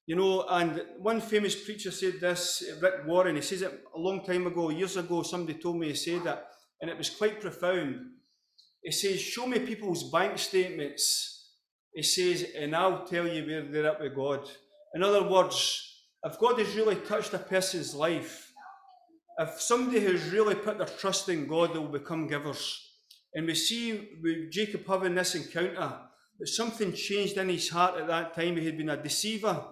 You 0.06 0.16
know, 0.16 0.46
and 0.48 0.82
one 1.00 1.20
famous 1.20 1.54
preacher 1.54 1.90
said 1.90 2.14
this, 2.20 2.64
Rick 2.80 3.06
Warren, 3.06 3.36
he 3.36 3.42
says 3.42 3.62
it 3.62 3.84
a 3.94 3.98
long 3.98 4.24
time 4.24 4.46
ago, 4.46 4.70
years 4.70 4.96
ago, 4.96 5.22
somebody 5.22 5.58
told 5.58 5.76
me 5.76 5.88
he 5.88 5.94
said 5.94 6.24
that, 6.24 6.46
and 6.80 6.90
it 6.90 6.96
was 6.96 7.10
quite 7.10 7.40
profound. 7.40 7.96
He 8.82 8.90
says, 8.90 9.20
Show 9.20 9.46
me 9.46 9.58
people's 9.58 10.10
bank 10.10 10.38
statements. 10.38 11.37
He 11.94 12.02
says, 12.02 12.46
and 12.56 12.76
I'll 12.76 13.04
tell 13.04 13.26
you 13.26 13.44
where 13.44 13.62
they're 13.62 13.92
at 13.92 14.00
with 14.00 14.14
God. 14.14 14.48
In 14.94 15.02
other 15.02 15.28
words, 15.28 15.84
if 16.24 16.38
God 16.38 16.58
has 16.58 16.74
really 16.74 16.96
touched 16.96 17.34
a 17.34 17.38
person's 17.38 17.94
life, 17.94 18.52
if 19.38 19.60
somebody 19.60 20.00
has 20.00 20.30
really 20.30 20.54
put 20.54 20.78
their 20.78 20.86
trust 20.86 21.28
in 21.28 21.46
God, 21.46 21.72
they 21.72 21.78
will 21.78 21.88
become 21.88 22.26
givers. 22.26 22.84
And 23.34 23.46
we 23.46 23.54
see 23.54 24.18
with 24.22 24.50
Jacob 24.50 24.86
having 24.86 25.14
this 25.14 25.34
encounter 25.34 25.96
that 26.38 26.48
something 26.48 26.92
changed 26.92 27.36
in 27.36 27.48
his 27.48 27.68
heart 27.68 28.00
at 28.00 28.06
that 28.08 28.34
time. 28.34 28.56
He 28.56 28.66
had 28.66 28.76
been 28.76 28.90
a 28.90 29.02
deceiver, 29.02 29.62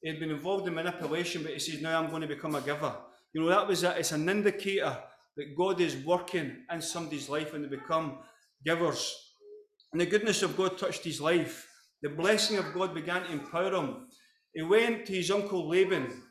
he 0.00 0.10
had 0.10 0.20
been 0.20 0.30
involved 0.30 0.68
in 0.68 0.74
manipulation, 0.74 1.42
but 1.42 1.52
he 1.52 1.58
says, 1.58 1.80
Now 1.80 2.00
I'm 2.00 2.10
going 2.10 2.22
to 2.22 2.28
become 2.28 2.54
a 2.54 2.60
giver. 2.60 2.94
You 3.32 3.42
know, 3.42 3.48
that 3.48 3.66
was 3.66 3.82
a, 3.84 3.98
it's 3.98 4.12
an 4.12 4.28
indicator 4.28 4.96
that 5.36 5.56
God 5.56 5.80
is 5.80 5.96
working 6.04 6.64
in 6.72 6.80
somebody's 6.80 7.28
life 7.28 7.52
when 7.52 7.62
they 7.62 7.68
become 7.68 8.18
givers. 8.64 9.27
And 9.92 10.00
the 10.00 10.06
goodness 10.06 10.42
of 10.42 10.56
God 10.56 10.78
touched 10.78 11.04
his 11.04 11.20
life. 11.20 11.66
The 12.02 12.10
blessing 12.10 12.58
of 12.58 12.72
God 12.74 12.94
began 12.94 13.22
to 13.22 13.32
empower 13.32 13.72
him. 13.72 14.08
He 14.54 14.62
went 14.62 15.06
to 15.06 15.12
his 15.12 15.30
uncle 15.30 15.68
Laban, 15.68 16.22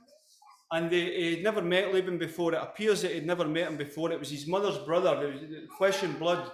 and 0.71 0.91
they, 0.91 1.05
he 1.05 1.35
had 1.35 1.43
never 1.43 1.61
met 1.61 1.93
Laban 1.93 2.17
before. 2.17 2.53
It 2.53 2.61
appears 2.61 3.01
that 3.01 3.13
he'd 3.13 3.25
never 3.25 3.47
met 3.47 3.67
him 3.69 3.77
before. 3.77 4.11
It 4.11 4.19
was 4.19 4.29
his 4.29 4.47
mother's 4.47 4.77
brother, 4.79 5.15
uh, 5.15 5.75
flesh 5.77 6.03
and 6.03 6.17
blood. 6.19 6.51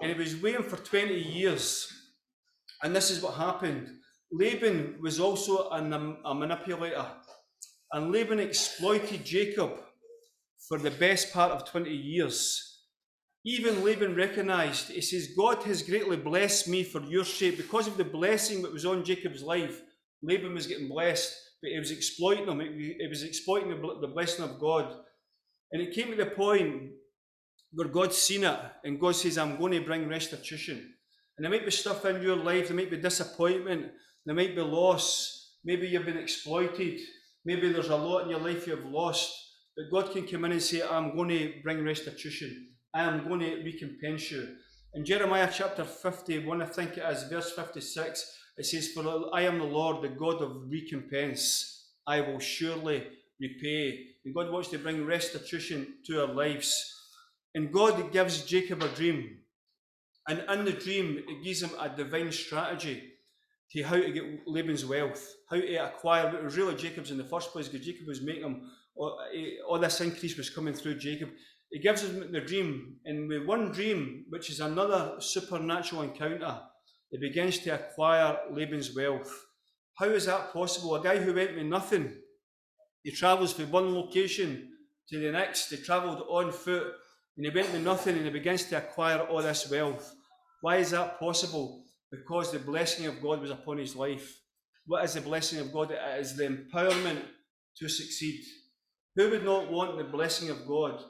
And 0.00 0.12
he 0.12 0.18
was 0.18 0.40
waiting 0.42 0.62
for 0.64 0.76
20 0.76 1.14
years. 1.14 1.88
And 2.82 2.94
this 2.94 3.10
is 3.10 3.22
what 3.22 3.34
happened. 3.34 3.88
Laban 4.32 4.96
was 5.00 5.20
also 5.20 5.68
a, 5.70 5.78
a 6.24 6.34
manipulator. 6.34 7.06
And 7.92 8.10
Laban 8.10 8.40
exploited 8.40 9.24
Jacob 9.24 9.72
for 10.68 10.78
the 10.78 10.90
best 10.90 11.32
part 11.32 11.52
of 11.52 11.64
20 11.64 11.90
years. 11.90 12.71
Even 13.44 13.84
Laban 13.84 14.14
recognized, 14.14 14.88
he 14.88 15.00
says, 15.00 15.34
God 15.36 15.62
has 15.64 15.82
greatly 15.82 16.16
blessed 16.16 16.68
me 16.68 16.84
for 16.84 17.02
your 17.02 17.24
sake. 17.24 17.56
Because 17.56 17.88
of 17.88 17.96
the 17.96 18.04
blessing 18.04 18.62
that 18.62 18.72
was 18.72 18.86
on 18.86 19.04
Jacob's 19.04 19.42
life, 19.42 19.82
Laban 20.22 20.54
was 20.54 20.68
getting 20.68 20.88
blessed, 20.88 21.34
but 21.60 21.72
he 21.72 21.78
was 21.78 21.90
exploiting 21.90 22.46
him. 22.46 22.60
He 22.60 23.06
was 23.08 23.24
exploiting 23.24 23.70
the 23.70 24.06
blessing 24.08 24.44
of 24.44 24.60
God. 24.60 24.94
And 25.72 25.82
it 25.82 25.94
came 25.94 26.10
to 26.10 26.16
the 26.16 26.26
point 26.26 26.92
where 27.72 27.88
God's 27.88 28.16
seen 28.16 28.44
it, 28.44 28.60
and 28.84 29.00
God 29.00 29.16
says, 29.16 29.38
I'm 29.38 29.56
going 29.56 29.72
to 29.72 29.80
bring 29.80 30.08
restitution. 30.08 30.94
And 31.36 31.44
there 31.44 31.50
might 31.50 31.64
be 31.64 31.70
stuff 31.70 32.04
in 32.04 32.22
your 32.22 32.36
life, 32.36 32.68
there 32.68 32.76
might 32.76 32.90
be 32.90 32.98
disappointment, 32.98 33.90
there 34.26 34.34
might 34.34 34.54
be 34.54 34.60
loss, 34.60 35.56
maybe 35.64 35.88
you've 35.88 36.04
been 36.04 36.18
exploited, 36.18 37.00
maybe 37.44 37.72
there's 37.72 37.88
a 37.88 37.96
lot 37.96 38.24
in 38.24 38.30
your 38.30 38.40
life 38.40 38.66
you've 38.66 38.84
lost. 38.84 39.32
But 39.74 39.90
God 39.90 40.12
can 40.12 40.28
come 40.28 40.44
in 40.44 40.52
and 40.52 40.62
say, 40.62 40.82
I'm 40.82 41.16
going 41.16 41.30
to 41.30 41.54
bring 41.64 41.82
restitution. 41.82 42.71
I 42.94 43.02
am 43.02 43.26
going 43.26 43.40
to 43.40 43.62
recompense 43.62 44.30
you. 44.30 44.56
In 44.94 45.04
Jeremiah 45.04 45.50
chapter 45.50 45.84
51, 45.84 46.60
I 46.60 46.66
think 46.66 46.98
it 46.98 47.04
is, 47.10 47.22
verse 47.24 47.52
56, 47.52 48.38
it 48.58 48.66
says, 48.66 48.88
For 48.88 49.34
I 49.34 49.42
am 49.42 49.58
the 49.58 49.64
Lord, 49.64 50.02
the 50.02 50.08
God 50.08 50.42
of 50.42 50.70
recompense. 50.70 51.88
I 52.06 52.20
will 52.20 52.38
surely 52.38 53.06
repay. 53.40 54.08
And 54.24 54.34
God 54.34 54.50
wants 54.50 54.68
to 54.68 54.78
bring 54.78 55.06
restitution 55.06 55.94
to 56.06 56.20
our 56.22 56.34
lives. 56.34 57.00
And 57.54 57.72
God 57.72 58.12
gives 58.12 58.44
Jacob 58.44 58.82
a 58.82 58.88
dream. 58.88 59.38
And 60.28 60.44
in 60.50 60.64
the 60.66 60.72
dream, 60.72 61.22
it 61.26 61.42
gives 61.42 61.62
him 61.62 61.70
a 61.80 61.88
divine 61.88 62.30
strategy 62.30 63.12
to 63.72 63.82
how 63.82 63.96
to 63.96 64.12
get 64.12 64.46
Laban's 64.46 64.84
wealth, 64.84 65.34
how 65.48 65.56
to 65.56 65.76
acquire 65.76 66.30
what 66.30 66.44
was 66.44 66.58
really 66.58 66.76
Jacob's 66.76 67.10
in 67.10 67.16
the 67.16 67.24
first 67.24 67.52
place, 67.52 67.68
because 67.68 67.86
Jacob 67.86 68.06
was 68.06 68.20
making 68.20 68.42
him, 68.42 68.70
all, 68.94 69.18
all 69.66 69.78
this 69.78 70.00
increase 70.02 70.36
was 70.36 70.50
coming 70.50 70.74
through 70.74 70.98
Jacob. 70.98 71.30
He 71.72 71.78
gives 71.78 72.04
us 72.04 72.10
the 72.10 72.40
dream, 72.40 72.96
and 73.06 73.28
with 73.28 73.46
one 73.46 73.72
dream, 73.72 74.26
which 74.28 74.50
is 74.50 74.60
another 74.60 75.14
supernatural 75.20 76.02
encounter, 76.02 76.60
he 77.10 77.16
begins 77.18 77.60
to 77.60 77.70
acquire 77.70 78.38
Laban's 78.50 78.94
wealth. 78.94 79.32
How 79.98 80.06
is 80.06 80.26
that 80.26 80.52
possible? 80.52 80.94
A 80.94 81.02
guy 81.02 81.16
who 81.16 81.32
went 81.32 81.56
with 81.56 81.64
nothing, 81.64 82.14
he 83.02 83.10
travels 83.10 83.54
from 83.54 83.70
one 83.70 83.94
location 83.94 84.70
to 85.08 85.18
the 85.18 85.32
next, 85.32 85.70
he 85.70 85.78
travelled 85.78 86.22
on 86.28 86.52
foot, 86.52 86.92
and 87.38 87.46
he 87.46 87.50
went 87.50 87.72
with 87.72 87.82
nothing, 87.82 88.16
and 88.16 88.26
he 88.26 88.30
begins 88.30 88.64
to 88.64 88.76
acquire 88.76 89.20
all 89.20 89.40
this 89.40 89.70
wealth. 89.70 90.14
Why 90.60 90.76
is 90.76 90.90
that 90.90 91.18
possible? 91.18 91.86
Because 92.10 92.52
the 92.52 92.58
blessing 92.58 93.06
of 93.06 93.22
God 93.22 93.40
was 93.40 93.50
upon 93.50 93.78
his 93.78 93.96
life. 93.96 94.40
What 94.84 95.04
is 95.04 95.14
the 95.14 95.22
blessing 95.22 95.58
of 95.60 95.72
God? 95.72 95.90
It 95.90 96.20
is 96.20 96.36
the 96.36 96.44
empowerment 96.44 97.22
to 97.78 97.88
succeed. 97.88 98.42
Who 99.16 99.30
would 99.30 99.44
not 99.44 99.70
want 99.70 99.96
the 99.96 100.04
blessing 100.04 100.50
of 100.50 100.66
God? 100.66 101.02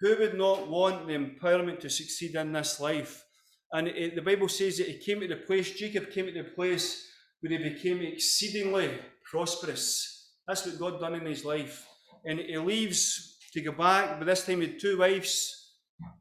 Who 0.00 0.16
would 0.18 0.36
not 0.36 0.68
want 0.68 1.06
the 1.06 1.14
empowerment 1.14 1.80
to 1.80 1.90
succeed 1.90 2.34
in 2.34 2.52
this 2.52 2.80
life? 2.80 3.24
And 3.72 3.88
it, 3.88 4.14
the 4.14 4.22
Bible 4.22 4.48
says 4.48 4.78
that 4.78 4.88
he 4.88 4.98
came 4.98 5.20
to 5.20 5.28
the 5.28 5.36
place, 5.36 5.72
Jacob 5.72 6.10
came 6.10 6.26
to 6.26 6.32
the 6.32 6.50
place 6.50 7.06
where 7.40 7.58
he 7.58 7.70
became 7.70 8.02
exceedingly 8.02 8.90
prosperous. 9.30 10.32
That's 10.46 10.66
what 10.66 10.78
God 10.78 11.00
done 11.00 11.14
in 11.14 11.26
his 11.26 11.44
life. 11.44 11.86
And 12.24 12.38
he 12.38 12.56
leaves 12.58 13.38
to 13.52 13.60
go 13.60 13.72
back, 13.72 14.18
but 14.18 14.26
this 14.26 14.44
time 14.44 14.60
had 14.60 14.78
two 14.78 14.98
wives, 14.98 15.72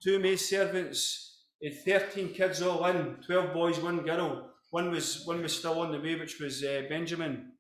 two 0.02 0.20
maid 0.20 0.40
servants, 0.40 1.26
he 1.60 1.70
had 1.70 1.84
13 1.84 2.34
kids 2.34 2.62
all 2.62 2.86
in, 2.86 3.18
12 3.26 3.54
boys, 3.54 3.80
one 3.80 4.04
girl. 4.04 4.52
One 4.72 4.92
was, 4.92 5.26
one 5.26 5.42
was 5.42 5.58
still 5.58 5.80
on 5.80 5.92
the 5.92 6.00
way, 6.00 6.16
which 6.16 6.40
was 6.40 6.64
uh, 6.64 6.84
Benjamin. 6.90 7.52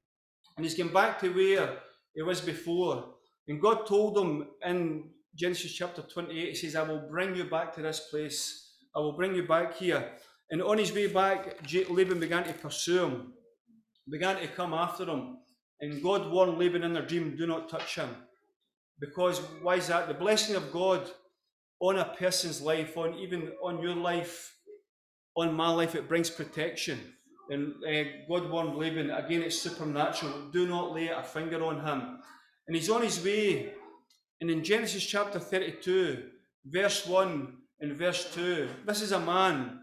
And 0.57 0.65
he's 0.65 0.77
gone 0.77 0.93
back 0.93 1.19
to 1.21 1.29
where 1.33 1.77
he 2.13 2.21
was 2.21 2.41
before. 2.41 3.15
And 3.47 3.61
God 3.61 3.85
told 3.85 4.17
him 4.17 4.47
in 4.65 5.11
Genesis 5.35 5.73
chapter 5.73 6.01
28, 6.01 6.49
he 6.49 6.55
says, 6.55 6.75
I 6.75 6.83
will 6.83 7.07
bring 7.09 7.35
you 7.35 7.43
back 7.43 7.73
to 7.75 7.81
this 7.81 8.07
place. 8.09 8.71
I 8.95 8.99
will 8.99 9.13
bring 9.13 9.35
you 9.35 9.45
back 9.45 9.75
here. 9.75 10.11
And 10.49 10.61
on 10.61 10.77
his 10.77 10.93
way 10.93 11.07
back, 11.07 11.59
Laban 11.89 12.19
began 12.19 12.45
to 12.45 12.53
pursue 12.53 13.05
him, 13.05 13.33
began 14.09 14.37
to 14.37 14.47
come 14.47 14.73
after 14.73 15.05
him. 15.05 15.37
And 15.81 16.01
God 16.01 16.31
warned 16.31 16.57
Laban 16.57 16.83
in 16.83 16.93
their 16.93 17.05
dream, 17.05 17.35
do 17.35 17.45
not 17.45 17.67
touch 17.67 17.95
him. 17.95 18.09
Because 18.99 19.39
why 19.61 19.75
is 19.75 19.87
that? 19.87 20.07
The 20.07 20.13
blessing 20.13 20.55
of 20.55 20.71
God 20.71 21.09
on 21.81 21.97
a 21.97 22.05
person's 22.17 22.61
life, 22.61 22.97
on 22.97 23.15
even 23.15 23.51
on 23.61 23.81
your 23.81 23.95
life, 23.95 24.55
on 25.35 25.53
my 25.53 25.69
life, 25.69 25.95
it 25.95 26.07
brings 26.07 26.29
protection. 26.29 26.97
And 27.49 27.73
uh, 27.83 28.03
God 28.29 28.49
warned 28.49 28.77
Laban, 28.77 29.11
again, 29.11 29.41
it's 29.41 29.61
supernatural. 29.61 30.49
Do 30.53 30.65
not 30.65 30.93
lay 30.93 31.09
a 31.09 31.21
finger 31.21 31.63
on 31.63 31.81
him. 31.81 32.19
And 32.67 32.75
he's 32.75 32.89
on 32.89 33.01
his 33.01 33.23
way 33.23 33.73
and 34.45 34.51
in 34.51 34.63
Genesis 34.63 35.03
chapter 35.03 35.39
32, 35.39 36.23
verse 36.67 37.07
1 37.07 37.57
and 37.79 37.93
verse 37.93 38.31
2, 38.35 38.69
this 38.85 39.01
is 39.01 39.11
a 39.11 39.19
man 39.19 39.79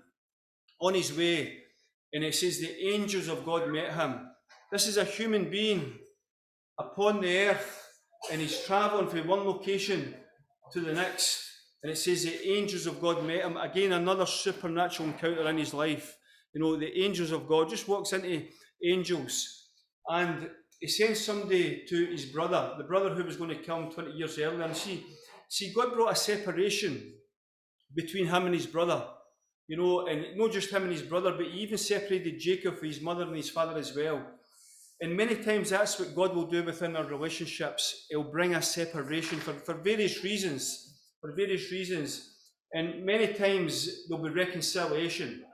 on 0.80 0.94
his 0.94 1.12
way, 1.12 1.58
and 2.12 2.22
it 2.22 2.32
says 2.32 2.60
the 2.60 2.94
angels 2.94 3.26
of 3.26 3.44
God 3.44 3.68
met 3.70 3.92
him. 3.92 4.20
This 4.70 4.86
is 4.86 4.98
a 4.98 5.04
human 5.04 5.50
being 5.50 5.98
upon 6.78 7.20
the 7.20 7.48
earth, 7.48 7.88
and 8.30 8.40
he's 8.40 8.64
traveling 8.64 9.08
from 9.08 9.26
one 9.26 9.44
location 9.44 10.14
to 10.72 10.80
the 10.80 10.92
next. 10.92 11.44
And 11.82 11.90
it 11.90 11.96
says 11.96 12.22
the 12.22 12.48
angels 12.48 12.86
of 12.86 13.00
God 13.00 13.24
met 13.24 13.44
him. 13.44 13.56
Again, 13.56 13.90
another 13.90 14.26
supernatural 14.26 15.08
encounter 15.08 15.48
in 15.48 15.58
his 15.58 15.74
life. 15.74 16.16
You 16.54 16.60
know, 16.60 16.76
the 16.76 17.02
angels 17.02 17.32
of 17.32 17.48
God 17.48 17.68
just 17.68 17.88
walks 17.88 18.12
into 18.12 18.44
angels. 18.84 19.70
And 20.06 20.50
he 20.82 20.88
sends 20.88 21.24
somebody 21.24 21.84
to 21.88 22.06
his 22.06 22.24
brother, 22.24 22.74
the 22.76 22.82
brother 22.82 23.14
who 23.14 23.22
was 23.22 23.36
going 23.36 23.50
to 23.50 23.62
kill 23.62 23.76
him 23.76 23.92
20 23.92 24.10
years 24.10 24.36
earlier. 24.36 24.62
And 24.62 24.76
see, 24.76 25.06
see, 25.48 25.72
God 25.72 25.94
brought 25.94 26.10
a 26.10 26.16
separation 26.16 27.14
between 27.94 28.26
him 28.26 28.46
and 28.46 28.54
his 28.54 28.66
brother. 28.66 29.06
You 29.68 29.76
know, 29.76 30.08
and 30.08 30.36
not 30.36 30.50
just 30.50 30.72
him 30.72 30.82
and 30.82 30.90
his 30.90 31.02
brother, 31.02 31.34
but 31.36 31.46
he 31.46 31.60
even 31.60 31.78
separated 31.78 32.40
Jacob 32.40 32.78
from 32.78 32.88
his 32.88 33.00
mother 33.00 33.22
and 33.22 33.36
his 33.36 33.48
father 33.48 33.78
as 33.78 33.94
well. 33.94 34.26
And 35.00 35.16
many 35.16 35.36
times 35.36 35.70
that's 35.70 36.00
what 36.00 36.16
God 36.16 36.34
will 36.34 36.50
do 36.50 36.64
within 36.64 36.96
our 36.96 37.04
relationships. 37.04 38.06
He'll 38.10 38.24
bring 38.24 38.56
a 38.56 38.60
separation 38.60 39.38
for, 39.38 39.52
for 39.52 39.74
various 39.74 40.24
reasons. 40.24 40.98
For 41.20 41.32
various 41.36 41.70
reasons. 41.70 42.38
And 42.74 43.06
many 43.06 43.28
times 43.34 44.08
there'll 44.08 44.24
be 44.24 44.30
reconciliation. 44.30 45.44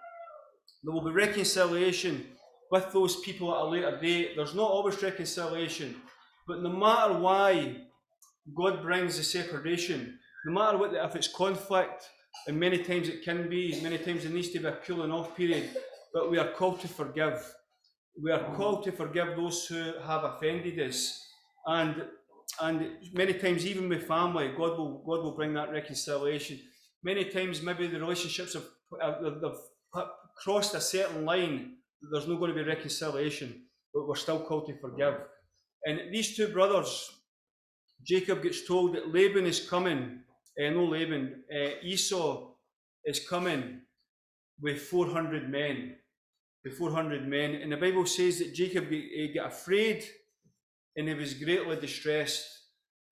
There 0.82 0.94
will 0.94 1.04
be 1.04 1.12
reconciliation 1.12 2.28
with 2.70 2.92
those 2.92 3.20
people 3.20 3.54
at 3.54 3.62
a 3.62 3.64
later 3.64 3.98
date. 4.00 4.32
There's 4.36 4.54
not 4.54 4.70
always 4.70 5.02
reconciliation. 5.02 5.96
But 6.46 6.62
no 6.62 6.70
matter 6.70 7.14
why 7.14 7.76
God 8.54 8.82
brings 8.82 9.16
the 9.16 9.22
separation, 9.22 10.18
no 10.46 10.52
matter 10.52 10.78
what, 10.78 10.94
if 10.94 11.16
it's 11.16 11.28
conflict, 11.28 12.08
and 12.46 12.58
many 12.58 12.78
times 12.78 13.08
it 13.08 13.24
can 13.24 13.48
be, 13.48 13.80
many 13.82 13.98
times 13.98 14.24
it 14.24 14.32
needs 14.32 14.50
to 14.50 14.60
be 14.60 14.66
a 14.66 14.76
cooling 14.76 15.12
off 15.12 15.36
period, 15.36 15.70
but 16.14 16.30
we 16.30 16.38
are 16.38 16.52
called 16.52 16.80
to 16.80 16.88
forgive. 16.88 17.54
We 18.22 18.30
are 18.30 18.54
called 18.54 18.84
to 18.84 18.92
forgive 18.92 19.36
those 19.36 19.66
who 19.66 19.92
have 20.06 20.24
offended 20.24 20.78
us. 20.80 21.26
And 21.66 22.06
and 22.60 22.96
many 23.12 23.34
times, 23.34 23.66
even 23.66 23.88
with 23.88 24.06
family, 24.06 24.48
God 24.56 24.78
will 24.78 25.02
God 25.06 25.22
will 25.22 25.36
bring 25.36 25.54
that 25.54 25.70
reconciliation. 25.70 26.58
Many 27.02 27.26
times, 27.26 27.62
maybe 27.62 27.86
the 27.86 28.00
relationships 28.00 28.54
have, 28.54 28.66
have 29.00 30.08
crossed 30.42 30.74
a 30.74 30.80
certain 30.80 31.24
line. 31.24 31.76
There's 32.00 32.28
not 32.28 32.38
going 32.38 32.54
to 32.54 32.62
be 32.62 32.68
reconciliation, 32.68 33.62
but 33.92 34.06
we're 34.06 34.16
still 34.16 34.40
called 34.40 34.66
to 34.66 34.78
forgive. 34.78 35.14
And 35.84 36.12
these 36.12 36.36
two 36.36 36.48
brothers, 36.48 37.10
Jacob 38.04 38.42
gets 38.42 38.66
told 38.66 38.94
that 38.94 39.12
Laban 39.12 39.46
is 39.46 39.68
coming. 39.68 40.20
Uh, 40.58 40.70
no, 40.70 40.84
Laban, 40.84 41.44
uh, 41.52 41.70
Esau 41.82 42.52
is 43.04 43.26
coming 43.28 43.80
with 44.60 44.80
400 44.82 45.50
men. 45.50 45.96
With 46.64 46.76
400 46.76 47.26
men. 47.26 47.56
And 47.56 47.72
the 47.72 47.76
Bible 47.76 48.06
says 48.06 48.38
that 48.38 48.54
Jacob 48.54 48.88
he 48.88 49.32
got 49.34 49.52
afraid 49.52 50.04
and 50.96 51.08
he 51.08 51.14
was 51.14 51.34
greatly 51.34 51.76
distressed. 51.76 52.44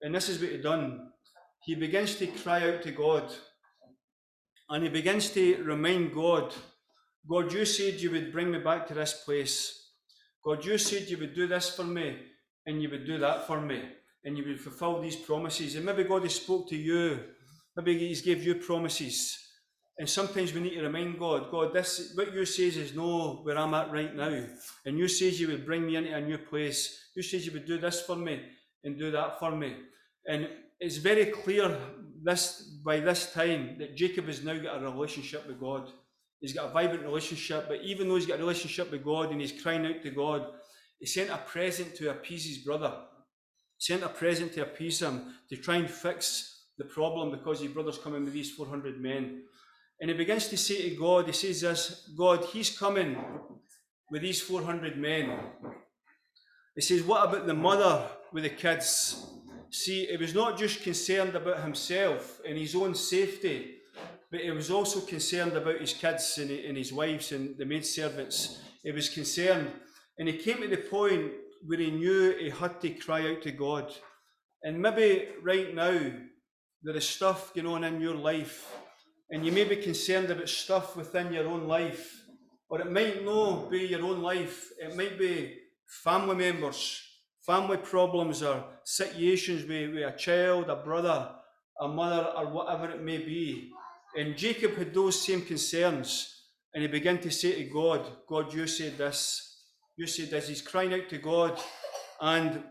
And 0.01 0.13
this 0.13 0.29
is 0.29 0.39
what 0.39 0.51
he 0.51 0.57
done. 0.57 1.09
He 1.63 1.75
begins 1.75 2.15
to 2.15 2.27
cry 2.27 2.69
out 2.69 2.83
to 2.83 2.91
God. 2.91 3.33
And 4.69 4.83
he 4.83 4.89
begins 4.89 5.29
to 5.31 5.63
remind 5.63 6.13
God, 6.13 6.53
God, 7.29 7.51
you 7.51 7.65
said 7.65 7.95
you 7.95 8.11
would 8.11 8.31
bring 8.31 8.51
me 8.51 8.59
back 8.59 8.87
to 8.87 8.93
this 8.93 9.13
place. 9.25 9.91
God, 10.43 10.63
you 10.63 10.77
said 10.77 11.09
you 11.09 11.17
would 11.17 11.35
do 11.35 11.47
this 11.47 11.69
for 11.69 11.83
me 11.83 12.17
and 12.65 12.81
you 12.81 12.89
would 12.89 13.05
do 13.05 13.17
that 13.19 13.47
for 13.47 13.59
me 13.59 13.83
and 14.23 14.37
you 14.37 14.45
would 14.45 14.59
fulfill 14.59 15.01
these 15.01 15.15
promises. 15.15 15.75
And 15.75 15.85
maybe 15.85 16.03
God 16.03 16.23
has 16.23 16.35
spoke 16.35 16.69
to 16.69 16.75
you. 16.75 17.19
Maybe 17.75 17.97
He's 17.97 18.21
gave 18.21 18.43
you 18.43 18.55
promises. 18.55 19.37
And 19.99 20.07
sometimes 20.07 20.53
we 20.53 20.61
need 20.61 20.75
to 20.75 20.83
remind 20.83 21.17
God, 21.17 21.49
God, 21.49 21.73
this 21.73 22.13
what 22.15 22.33
you 22.33 22.45
says 22.45 22.77
is 22.77 22.95
no 22.95 23.37
where 23.43 23.57
I'm 23.57 23.73
at 23.73 23.91
right 23.91 24.15
now. 24.15 24.43
And 24.85 24.97
you 24.97 25.07
says 25.07 25.39
you 25.39 25.47
would 25.47 25.65
bring 25.65 25.87
me 25.87 25.95
into 25.95 26.15
a 26.15 26.21
new 26.21 26.37
place. 26.37 27.09
You 27.15 27.23
says 27.23 27.45
you 27.45 27.51
would 27.53 27.65
do 27.65 27.79
this 27.79 28.01
for 28.01 28.15
me 28.15 28.41
and 28.83 28.99
do 28.99 29.09
that 29.11 29.39
for 29.39 29.51
me. 29.51 29.75
And 30.27 30.47
it's 30.79 30.97
very 30.97 31.25
clear 31.25 31.75
this 32.23 32.61
by 32.85 32.99
this 32.99 33.33
time 33.33 33.77
that 33.79 33.95
Jacob 33.95 34.25
has 34.25 34.43
now 34.43 34.57
got 34.57 34.83
a 34.83 34.85
relationship 34.85 35.47
with 35.47 35.59
God. 35.59 35.89
He's 36.39 36.53
got 36.53 36.69
a 36.69 36.73
vibrant 36.73 37.03
relationship, 37.03 37.67
but 37.67 37.81
even 37.81 38.07
though 38.07 38.15
he's 38.15 38.27
got 38.27 38.37
a 38.37 38.43
relationship 38.43 38.91
with 38.91 39.03
God 39.03 39.31
and 39.31 39.41
he's 39.41 39.61
crying 39.61 39.85
out 39.85 40.03
to 40.03 40.11
God, 40.11 40.47
he 40.99 41.05
sent 41.05 41.29
a 41.29 41.37
present 41.37 41.95
to 41.95 42.11
appease 42.11 42.45
his 42.45 42.59
brother. 42.59 42.93
He 43.77 43.93
sent 43.93 44.03
a 44.03 44.09
present 44.09 44.53
to 44.53 44.61
appease 44.63 45.01
him 45.01 45.35
to 45.49 45.57
try 45.57 45.77
and 45.77 45.89
fix 45.89 46.65
the 46.77 46.85
problem 46.85 47.31
because 47.31 47.61
his 47.61 47.71
brother's 47.71 47.97
coming 47.97 48.23
with 48.23 48.33
these 48.33 48.51
400 48.51 49.01
men. 49.01 49.43
And 49.99 50.11
he 50.11 50.15
begins 50.15 50.47
to 50.49 50.57
say 50.57 50.89
to 50.89 50.95
God, 50.95 51.25
he 51.25 51.31
says 51.31 51.61
this, 51.61 52.09
God, 52.15 52.45
he's 52.45 52.77
coming 52.77 53.17
with 54.11 54.21
these 54.21 54.41
400 54.41 54.97
men. 54.97 55.39
He 56.75 56.81
says, 56.81 57.01
what 57.01 57.27
about 57.27 57.47
the 57.47 57.55
mother 57.55 58.07
with 58.31 58.43
the 58.43 58.51
kids? 58.51 59.25
See, 59.71 60.05
he 60.05 60.17
was 60.17 60.35
not 60.35 60.57
just 60.57 60.83
concerned 60.83 61.35
about 61.35 61.63
himself 61.63 62.39
and 62.47 62.57
his 62.57 62.75
own 62.75 62.93
safety, 62.93 63.77
but 64.31 64.41
he 64.41 64.51
was 64.51 64.69
also 64.71 65.01
concerned 65.01 65.53
about 65.53 65.79
his 65.79 65.93
kids 65.93 66.37
and, 66.37 66.77
his 66.77 66.91
wives 66.91 67.31
and 67.31 67.57
the 67.57 67.65
maid 67.65 67.85
servants. 67.85 68.61
He 68.83 68.91
was 68.91 69.09
concerned. 69.09 69.71
And 70.17 70.27
he 70.27 70.37
came 70.37 70.61
to 70.61 70.67
the 70.67 70.77
point 70.77 71.31
where 71.65 71.79
he 71.79 71.91
knew 71.91 72.35
he 72.37 72.49
had 72.49 72.81
to 72.81 72.89
cry 72.89 73.29
out 73.29 73.41
to 73.43 73.51
God. 73.51 73.93
And 74.63 74.81
maybe 74.81 75.29
right 75.41 75.73
now, 75.73 75.99
there 76.83 76.95
is 76.95 77.07
stuff 77.07 77.53
going 77.53 77.67
on 77.67 77.83
in 77.83 78.01
your 78.01 78.15
life 78.15 78.69
and 79.29 79.45
you 79.45 79.51
may 79.51 79.65
be 79.65 79.75
concerned 79.75 80.29
about 80.29 80.47
stuff 80.47 80.95
within 80.95 81.33
your 81.33 81.47
own 81.47 81.67
life, 81.67 82.23
or 82.69 82.79
it 82.79 82.91
might 82.91 83.25
not 83.25 83.69
be 83.69 83.79
your 83.79 84.03
own 84.03 84.21
life, 84.21 84.71
it 84.79 84.95
might 84.95 85.19
be 85.19 85.57
family 85.85 86.35
members, 86.35 87.01
family 87.45 87.77
problems, 87.77 88.41
or 88.41 88.63
situations 88.85 89.67
with, 89.67 89.93
with 89.93 90.03
a 90.03 90.17
child, 90.17 90.69
a 90.69 90.77
brother, 90.77 91.29
a 91.81 91.87
mother, 91.87 92.31
or 92.37 92.47
whatever 92.47 92.89
it 92.91 93.03
may 93.03 93.17
be. 93.17 93.69
And 94.17 94.35
Jacob 94.35 94.75
had 94.75 94.95
those 94.95 95.21
same 95.21 95.43
concerns, 95.43 96.41
and 96.73 96.81
he 96.81 96.87
began 96.87 97.19
to 97.19 97.29
say 97.29 97.53
to 97.53 97.63
God, 97.69 98.03
God, 98.27 98.51
you 98.51 98.65
said 98.65 98.97
this, 98.97 99.61
you 99.95 100.07
said 100.07 100.31
this. 100.31 100.47
He's 100.47 100.63
crying 100.63 100.91
out 100.91 101.07
to 101.09 101.19
God, 101.19 101.59
and 102.19 102.63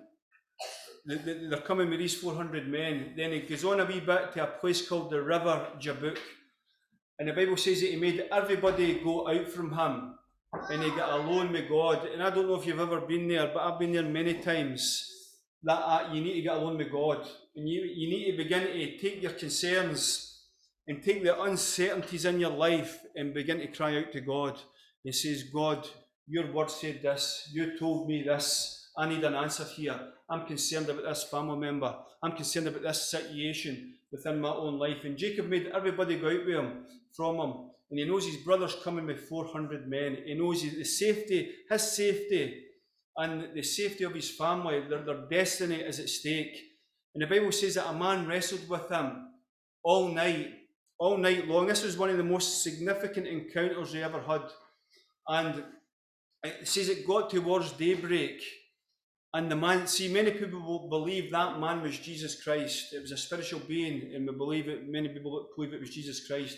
they're 1.06 1.60
coming 1.60 1.88
with 1.88 2.00
these 2.00 2.16
400 2.16 2.66
men. 2.66 3.14
Then 3.16 3.30
he 3.30 3.40
goes 3.42 3.64
on 3.64 3.78
a 3.78 3.84
wee 3.84 4.00
bit 4.00 4.32
to 4.32 4.42
a 4.42 4.58
place 4.58 4.88
called 4.88 5.12
the 5.12 5.22
River 5.22 5.68
Jabbok. 5.78 6.18
And 7.20 7.28
the 7.28 7.32
Bible 7.32 7.56
says 7.56 7.80
that 7.80 7.90
he 7.90 7.96
made 7.96 8.26
everybody 8.32 9.00
go 9.04 9.28
out 9.28 9.48
from 9.48 9.72
him 9.72 10.18
and 10.68 10.82
he 10.82 10.90
got 10.90 11.20
alone 11.20 11.52
with 11.52 11.68
God. 11.68 12.08
And 12.12 12.24
I 12.24 12.30
don't 12.30 12.48
know 12.48 12.56
if 12.56 12.66
you've 12.66 12.80
ever 12.80 13.00
been 13.00 13.28
there, 13.28 13.52
but 13.54 13.62
I've 13.62 13.78
been 13.78 13.92
there 13.92 14.02
many 14.02 14.34
times. 14.34 15.12
That 15.62 15.78
uh, 15.78 16.10
you 16.12 16.20
need 16.20 16.34
to 16.34 16.42
get 16.42 16.56
alone 16.56 16.76
with 16.76 16.90
God. 16.90 17.26
And 17.54 17.68
you, 17.68 17.82
you 17.82 18.08
need 18.10 18.32
to 18.32 18.36
begin 18.36 18.62
to 18.62 18.98
take 18.98 19.22
your 19.22 19.32
concerns 19.32 20.35
and 20.88 21.02
take 21.02 21.22
the 21.22 21.40
uncertainties 21.42 22.24
in 22.24 22.40
your 22.40 22.50
life 22.50 23.00
and 23.16 23.34
begin 23.34 23.58
to 23.58 23.66
cry 23.68 23.98
out 23.98 24.12
to 24.12 24.20
God. 24.20 24.58
He 25.02 25.12
says, 25.12 25.44
God, 25.52 25.86
your 26.26 26.52
word 26.52 26.70
said 26.70 27.02
this. 27.02 27.50
You 27.52 27.78
told 27.78 28.08
me 28.08 28.22
this. 28.22 28.90
I 28.96 29.08
need 29.08 29.24
an 29.24 29.34
answer 29.34 29.64
here. 29.64 29.98
I'm 30.28 30.46
concerned 30.46 30.88
about 30.88 31.04
this 31.04 31.24
family 31.24 31.58
member. 31.58 31.94
I'm 32.22 32.32
concerned 32.32 32.68
about 32.68 32.82
this 32.82 33.10
situation 33.10 33.94
within 34.10 34.40
my 34.40 34.50
own 34.50 34.78
life. 34.78 35.04
And 35.04 35.16
Jacob 35.16 35.46
made 35.48 35.70
everybody 35.74 36.18
go 36.18 36.28
out 36.28 36.46
with 36.46 36.54
him 36.54 36.86
from 37.14 37.36
him. 37.36 37.52
And 37.90 38.00
he 38.00 38.04
knows 38.04 38.26
his 38.26 38.38
brother's 38.38 38.76
coming 38.82 39.06
with 39.06 39.28
400 39.28 39.88
men. 39.88 40.18
He 40.24 40.34
knows 40.34 40.62
the 40.62 40.84
safety, 40.84 41.52
his 41.70 41.82
safety, 41.92 42.62
and 43.16 43.54
the 43.54 43.62
safety 43.62 44.04
of 44.04 44.14
his 44.14 44.30
family, 44.30 44.82
their, 44.88 45.02
their 45.02 45.26
destiny 45.30 45.76
is 45.76 46.00
at 46.00 46.08
stake. 46.08 46.56
And 47.14 47.22
the 47.22 47.26
Bible 47.26 47.52
says 47.52 47.74
that 47.74 47.88
a 47.88 47.94
man 47.94 48.26
wrestled 48.26 48.68
with 48.68 48.90
him 48.90 49.28
all 49.82 50.08
night, 50.08 50.50
all 50.98 51.16
night 51.18 51.46
long. 51.46 51.66
This 51.66 51.84
was 51.84 51.98
one 51.98 52.10
of 52.10 52.16
the 52.16 52.24
most 52.24 52.62
significant 52.62 53.26
encounters 53.26 53.92
he 53.92 54.02
ever 54.02 54.20
had. 54.20 54.42
And 55.28 55.64
it 56.42 56.68
says 56.68 56.88
it 56.88 57.06
got 57.06 57.30
towards 57.30 57.72
daybreak. 57.72 58.40
And 59.34 59.50
the 59.50 59.56
man, 59.56 59.86
see, 59.86 60.08
many 60.08 60.30
people 60.30 60.60
will 60.60 60.88
believe 60.88 61.30
that 61.30 61.60
man 61.60 61.82
was 61.82 61.98
Jesus 61.98 62.42
Christ. 62.42 62.94
It 62.94 63.00
was 63.00 63.12
a 63.12 63.18
spiritual 63.18 63.60
being, 63.60 64.14
and 64.14 64.26
we 64.26 64.34
believe 64.34 64.68
it, 64.68 64.88
many 64.88 65.08
people 65.08 65.48
believe 65.54 65.74
it 65.74 65.80
was 65.80 65.90
Jesus 65.90 66.26
Christ. 66.26 66.56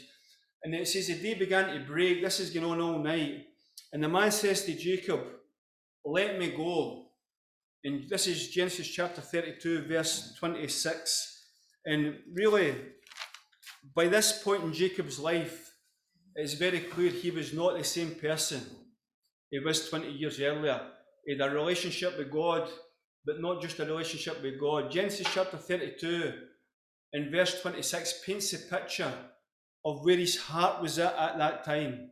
And 0.63 0.75
it 0.75 0.87
says 0.87 1.09
the 1.09 1.15
day 1.15 1.35
began 1.35 1.75
to 1.75 1.85
break. 1.85 2.23
This 2.23 2.41
is 2.41 2.51
going 2.51 2.67
on 2.67 2.81
all 2.81 2.99
night. 2.99 3.47
And 3.93 4.03
the 4.03 4.09
man 4.09 4.31
says 4.31 4.65
to 4.65 4.75
Jacob, 4.75 5.21
Let 6.05 6.39
me 6.39 6.51
go. 6.51 7.07
And 7.85 8.09
this 8.09 8.27
is 8.27 8.49
Genesis 8.49 8.89
chapter 8.89 9.21
32, 9.21 9.87
verse 9.89 10.35
26. 10.39 11.47
And 11.87 12.17
really, 12.35 12.77
by 13.95 14.07
this 14.09 14.43
point 14.43 14.65
in 14.65 14.73
Jacob's 14.73 15.19
life, 15.19 15.73
it's 16.35 16.55
very 16.55 16.81
clear 16.81 17.11
he 17.11 17.31
was 17.31 17.53
not 17.53 17.77
the 17.77 17.85
same 17.85 18.15
person 18.15 18.61
he 19.51 19.59
was 19.59 19.89
20 19.89 20.11
years 20.11 20.41
earlier. 20.41 20.81
He 21.25 21.37
had 21.37 21.51
a 21.51 21.55
relationship 21.55 22.19
with 22.19 22.31
God, 22.31 22.69
but 23.25 23.41
not 23.41 23.63
just 23.63 23.79
a 23.79 23.85
relationship 23.85 24.43
with 24.43 24.61
God. 24.61 24.91
Genesis 24.91 25.27
chapter 25.33 25.57
32 25.57 26.33
and 27.13 27.33
verse 27.33 27.61
26 27.63 28.23
paints 28.25 28.53
a 28.53 28.59
picture 28.59 29.13
of 29.85 30.05
where 30.05 30.17
his 30.17 30.37
heart 30.37 30.83
was 30.83 30.99
at 30.99 31.15
at 31.17 31.39
that 31.39 31.65
time. 31.65 32.11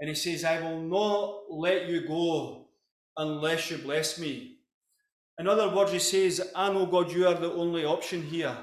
And 0.00 0.08
he 0.08 0.14
says, 0.14 0.44
I 0.44 0.60
will 0.60 0.82
not 0.82 1.44
let 1.50 1.88
you 1.88 2.06
go 2.06 2.68
unless 3.16 3.70
you 3.70 3.78
bless 3.78 4.18
me. 4.18 4.58
In 5.38 5.48
other 5.48 5.74
words, 5.74 5.92
he 5.92 5.98
says, 5.98 6.50
I 6.54 6.72
know, 6.72 6.86
God, 6.86 7.10
you 7.12 7.26
are 7.26 7.34
the 7.34 7.52
only 7.52 7.84
option 7.84 8.22
here. 8.22 8.56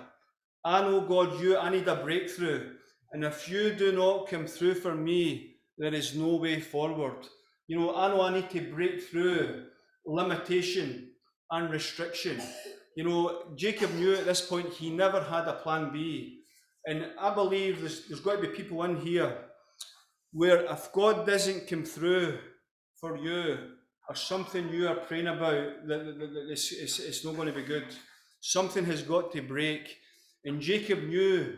I 0.66 0.82
know, 0.82 1.02
God, 1.02 1.40
you, 1.42 1.58
I 1.58 1.70
need 1.70 1.88
a 1.88 1.96
breakthrough. 1.96 2.72
And 3.12 3.24
if 3.24 3.50
you 3.50 3.74
do 3.74 3.92
not 3.92 4.28
come 4.28 4.48
through 4.48 4.76
for 4.76 4.96
me, 4.96 5.56
there 5.78 5.94
is 5.94 6.16
no 6.16 6.36
way 6.36 6.60
forward. 6.60 7.28
You 7.68 7.80
know, 7.80 7.96
I 7.96 8.08
know 8.10 8.22
I 8.22 8.34
need 8.34 8.50
to 8.52 8.72
break 8.74 9.04
through 9.04 9.66
limitation 10.06 11.12
and 11.52 11.72
restriction. 11.72 12.42
You 12.96 13.04
know, 13.04 13.44
Jacob 13.56 13.94
knew 13.96 14.16
at 14.16 14.26
this 14.26 14.42
point 14.42 14.70
he 14.74 14.90
never 14.90 15.22
had 15.22 15.48
a 15.48 15.54
plan 15.54 15.92
B. 15.92 16.40
And 16.86 17.08
I 17.20 17.34
believe 17.34 17.80
there's, 17.80 18.08
there's 18.08 18.20
got 18.20 18.36
to 18.36 18.42
be 18.42 18.48
people 18.48 18.84
in 18.84 18.98
here 18.98 19.38
where 20.32 20.66
if 20.66 20.92
God 20.92 21.26
doesn't 21.26 21.68
come 21.68 21.84
through 21.84 22.40
for 23.00 23.18
you, 23.18 23.58
or 24.10 24.16
something 24.16 24.70
you 24.70 24.88
are 24.88 24.96
praying 24.96 25.28
about 25.28 25.88
that, 25.88 26.06
that, 26.06 26.20
that 26.20 26.48
it's, 26.50 26.72
it's, 26.72 27.00
it's 27.00 27.26
not 27.26 27.36
going 27.36 27.48
to 27.48 27.54
be 27.54 27.64
good. 27.64 27.86
Something 28.42 28.84
has 28.86 29.02
got 29.02 29.32
to 29.32 29.42
break. 29.42 29.98
And 30.46 30.62
Jacob 30.62 31.04
knew 31.04 31.56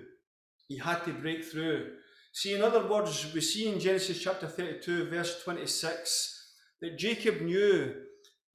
he 0.67 0.77
had 0.77 1.03
to 1.05 1.13
break 1.13 1.43
through. 1.43 1.93
See, 2.33 2.53
in 2.53 2.61
other 2.61 2.85
words, 2.85 3.31
we 3.33 3.41
see 3.41 3.69
in 3.69 3.79
Genesis 3.79 4.21
chapter 4.21 4.47
32, 4.47 5.09
verse 5.09 5.43
26, 5.43 6.51
that 6.81 6.97
Jacob 6.97 7.41
knew 7.41 7.95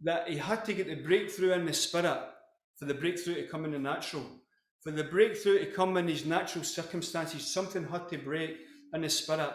that 0.03 0.29
he 0.29 0.37
had 0.37 0.65
to 0.67 0.73
get 0.73 0.87
the 0.87 0.97
breakthrough 0.97 1.53
in 1.53 1.67
the 1.67 1.73
spirit 1.73 2.21
for 2.79 2.85
the 2.87 2.95
breakthrough 2.95 3.35
to 3.35 3.47
come 3.49 3.65
in 3.65 3.73
the 3.73 3.79
natural. 3.79 4.25
For 4.83 4.91
the 4.91 5.05
breakthrough 5.05 5.59
to 5.59 5.67
come 5.67 5.97
in 5.97 6.07
these 6.07 6.25
natural 6.25 6.65
circumstances, 6.65 7.53
something 7.53 7.87
had 7.87 8.09
to 8.09 8.19
break 8.19 8.57
in 8.95 9.03
the 9.03 9.11
spirit. 9.11 9.53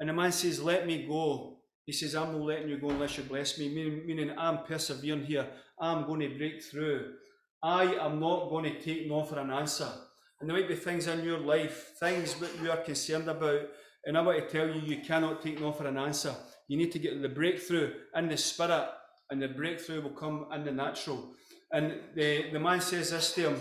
And 0.00 0.08
the 0.08 0.12
man 0.12 0.32
says, 0.32 0.62
Let 0.62 0.86
me 0.86 1.06
go. 1.06 1.58
He 1.86 1.92
says, 1.92 2.14
I'm 2.14 2.32
not 2.32 2.42
letting 2.42 2.68
you 2.68 2.78
go 2.78 2.90
unless 2.90 3.16
you 3.16 3.24
bless 3.24 3.58
me, 3.58 3.68
meaning, 3.68 4.06
meaning 4.06 4.34
I'm 4.38 4.64
persevering 4.64 5.24
here. 5.24 5.46
I'm 5.78 6.06
going 6.06 6.20
to 6.20 6.36
break 6.36 6.62
through. 6.62 7.12
I 7.62 7.94
am 7.94 8.18
not 8.18 8.48
going 8.48 8.64
to 8.64 8.80
take 8.80 9.06
no 9.08 9.22
for 9.24 9.38
an 9.38 9.50
answer. 9.50 9.88
And 10.40 10.48
there 10.48 10.56
might 10.56 10.68
be 10.68 10.74
things 10.74 11.06
in 11.06 11.24
your 11.24 11.38
life, 11.38 11.92
things 11.98 12.34
that 12.34 12.50
you 12.62 12.70
are 12.70 12.78
concerned 12.78 13.28
about. 13.28 13.62
And 14.04 14.18
I 14.18 14.20
want 14.20 14.38
to 14.38 14.52
tell 14.52 14.68
you, 14.68 14.80
you 14.80 15.02
cannot 15.02 15.42
take 15.42 15.60
no 15.60 15.72
for 15.72 15.86
an 15.86 15.96
answer. 15.96 16.34
You 16.68 16.76
need 16.76 16.92
to 16.92 16.98
get 16.98 17.20
the 17.20 17.28
breakthrough 17.28 17.92
in 18.14 18.28
the 18.28 18.36
spirit, 18.36 18.88
and 19.30 19.40
the 19.40 19.48
breakthrough 19.48 20.02
will 20.02 20.10
come 20.10 20.46
in 20.52 20.64
the 20.64 20.72
natural. 20.72 21.32
And 21.72 22.00
the, 22.14 22.50
the 22.52 22.60
man 22.60 22.80
says 22.80 23.10
this 23.10 23.34
to 23.34 23.50
him 23.50 23.60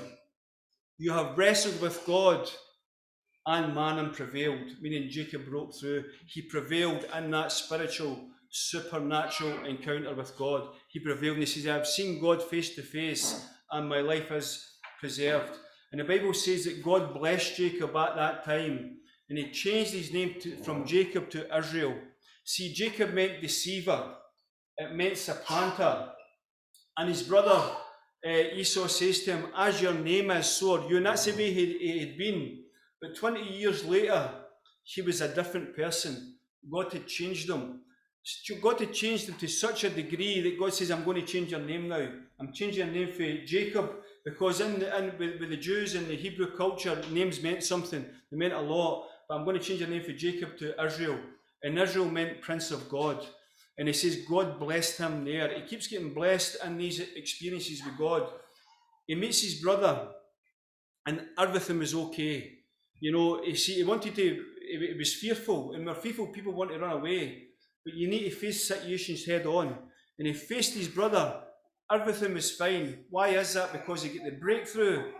You 0.97 1.13
have 1.13 1.37
wrestled 1.37 1.81
with 1.81 2.05
God 2.05 2.49
and 3.45 3.75
man 3.75 3.99
and 3.99 4.13
prevailed, 4.13 4.71
meaning 4.81 5.09
Jacob 5.09 5.45
broke 5.45 5.73
through. 5.79 6.05
He 6.27 6.43
prevailed 6.43 7.05
in 7.15 7.31
that 7.31 7.51
spiritual, 7.51 8.29
supernatural 8.49 9.65
encounter 9.65 10.13
with 10.15 10.37
God. 10.37 10.69
He 10.89 10.99
prevailed 10.99 11.37
and 11.37 11.43
he 11.43 11.45
says, 11.45 11.67
I've 11.67 11.87
seen 11.87 12.21
God 12.21 12.41
face 12.41 12.75
to 12.75 12.81
face 12.81 13.45
and 13.71 13.89
my 13.89 13.99
life 13.99 14.31
is 14.31 14.65
preserved. 14.99 15.57
And 15.93 15.99
the 15.99 16.05
Bible 16.05 16.33
says 16.33 16.65
that 16.65 16.83
God 16.83 17.13
blessed 17.13 17.55
Jacob 17.55 17.95
at 17.95 18.15
that 18.15 18.43
time 18.43 18.97
and 19.29 19.37
he 19.37 19.51
changed 19.51 19.93
his 19.93 20.11
name 20.11 20.35
to, 20.41 20.57
from 20.57 20.87
Jacob 20.87 21.29
to 21.29 21.55
Israel. 21.55 21.93
See, 22.43 22.73
Jacob 22.73 23.13
meant 23.13 23.41
deceiver, 23.41 24.15
it 24.75 24.91
meant 24.95 25.19
supplanter. 25.19 26.09
And 26.97 27.09
his 27.09 27.21
brother 27.21 27.75
uh, 28.25 28.29
Esau 28.29 28.87
says 28.87 29.21
to 29.23 29.37
him, 29.37 29.45
As 29.55 29.83
your 29.83 29.93
name 29.93 30.31
is, 30.31 30.47
so 30.47 30.81
are 30.81 30.89
you. 30.89 30.97
And 30.97 31.05
that's 31.05 31.25
the 31.25 31.33
way 31.33 31.53
he, 31.53 31.77
he 31.77 31.99
had 31.99 32.17
been. 32.17 32.63
But 32.99 33.15
20 33.15 33.43
years 33.43 33.85
later, 33.85 34.31
he 34.83 35.03
was 35.03 35.21
a 35.21 35.33
different 35.33 35.75
person. 35.75 36.37
God 36.71 36.91
had 36.91 37.05
changed 37.05 37.49
him. 37.49 37.81
God 38.63 38.79
had 38.79 38.93
changed 38.93 39.29
him 39.29 39.35
to 39.35 39.47
such 39.47 39.83
a 39.83 39.91
degree 39.91 40.41
that 40.41 40.59
God 40.59 40.73
says, 40.73 40.89
I'm 40.89 41.03
going 41.03 41.21
to 41.21 41.27
change 41.27 41.51
your 41.51 41.59
name 41.59 41.87
now. 41.87 42.07
I'm 42.39 42.51
changing 42.51 42.83
your 42.83 42.95
name 42.95 43.13
for 43.13 43.45
Jacob 43.45 43.91
because 44.25 44.61
in, 44.61 44.79
the, 44.79 44.97
in 44.97 45.17
with, 45.17 45.39
with, 45.39 45.49
the 45.49 45.57
Jews 45.57 45.95
and 45.95 46.07
the 46.07 46.15
Hebrew 46.15 46.55
culture, 46.55 47.01
names 47.11 47.43
meant 47.43 47.63
something. 47.63 48.05
They 48.31 48.37
meant 48.37 48.53
a 48.53 48.61
lot. 48.61 49.07
But 49.27 49.35
I'm 49.35 49.45
going 49.45 49.57
to 49.57 49.63
change 49.63 49.81
your 49.81 49.89
name 49.89 50.03
for 50.03 50.13
Jacob 50.13 50.57
to 50.59 50.81
Israel. 50.83 51.19
And 51.61 51.77
Israel 51.77 52.05
meant 52.05 52.41
Prince 52.41 52.71
of 52.71 52.89
God. 52.89 53.25
And 53.77 53.87
he 53.87 53.93
says 53.93 54.25
God 54.29 54.59
blessed 54.59 54.99
him 54.99 55.25
there. 55.25 55.53
He 55.53 55.61
keeps 55.63 55.87
getting 55.87 56.13
blessed 56.13 56.57
in 56.63 56.77
these 56.77 56.99
experiences 56.99 57.83
with 57.83 57.97
God. 57.97 58.27
He 59.07 59.15
meets 59.15 59.41
his 59.41 59.55
brother, 59.55 60.07
and 61.05 61.27
everything 61.37 61.79
was 61.79 61.93
okay. 61.93 62.59
You 62.99 63.11
know, 63.11 63.43
you 63.43 63.55
see, 63.55 63.75
he 63.75 63.83
wanted 63.83 64.15
to, 64.15 64.45
he 64.71 64.95
was 64.97 65.13
fearful, 65.15 65.73
and 65.73 65.85
we're 65.85 65.95
fearful 65.95 66.27
people 66.27 66.53
want 66.53 66.71
to 66.71 66.79
run 66.79 66.91
away, 66.91 67.47
but 67.83 67.93
you 67.93 68.07
need 68.07 68.23
to 68.23 68.29
face 68.29 68.67
situations 68.67 69.25
head 69.25 69.45
on. 69.45 69.75
And 70.17 70.27
he 70.27 70.33
faced 70.33 70.75
his 70.75 70.87
brother, 70.87 71.41
everything 71.91 72.33
was 72.33 72.51
fine. 72.51 73.05
Why 73.09 73.29
is 73.29 73.53
that? 73.53 73.71
Because 73.71 74.03
he 74.03 74.09
get 74.09 74.23
the 74.25 74.39
breakthrough 74.39 75.11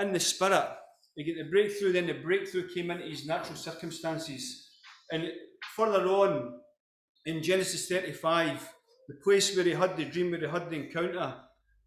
in 0.00 0.12
the 0.12 0.20
spirit. 0.20 0.68
He 1.14 1.24
get 1.24 1.36
the 1.36 1.50
breakthrough, 1.50 1.92
then 1.92 2.06
the 2.06 2.14
breakthrough 2.14 2.68
came 2.74 2.90
into 2.90 3.06
his 3.06 3.26
natural 3.26 3.56
circumstances. 3.56 4.68
And 5.10 5.24
further 5.74 6.04
on 6.06 6.60
in 7.24 7.42
Genesis 7.42 7.88
35, 7.88 8.68
the 9.08 9.14
place 9.24 9.54
where 9.56 9.64
he 9.64 9.72
had 9.72 9.96
the 9.96 10.04
dream, 10.04 10.30
where 10.30 10.40
he 10.40 10.46
had 10.46 10.68
the 10.68 10.76
encounter, 10.76 11.34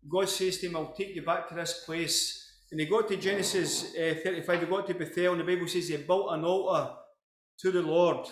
God 0.10 0.30
says 0.30 0.58
to 0.60 0.68
him, 0.68 0.76
I'll 0.76 0.94
take 0.94 1.16
you 1.16 1.22
back 1.22 1.50
to 1.50 1.56
this 1.56 1.84
place 1.86 2.50
and 2.72 2.80
he 2.80 2.86
got 2.86 3.08
to 3.08 3.18
Genesis 3.18 3.96
uh, 3.96 4.16
35, 4.24 4.60
he 4.60 4.66
got 4.68 4.88
to 4.88 4.94
Bethel, 4.94 5.32
and 5.32 5.42
the 5.42 5.46
Bible 5.46 5.68
says 5.68 5.88
he 5.88 5.98
built 5.98 6.32
an 6.32 6.46
altar 6.46 6.94
to 7.60 7.72
the 7.72 7.82
Lord. 7.82 8.28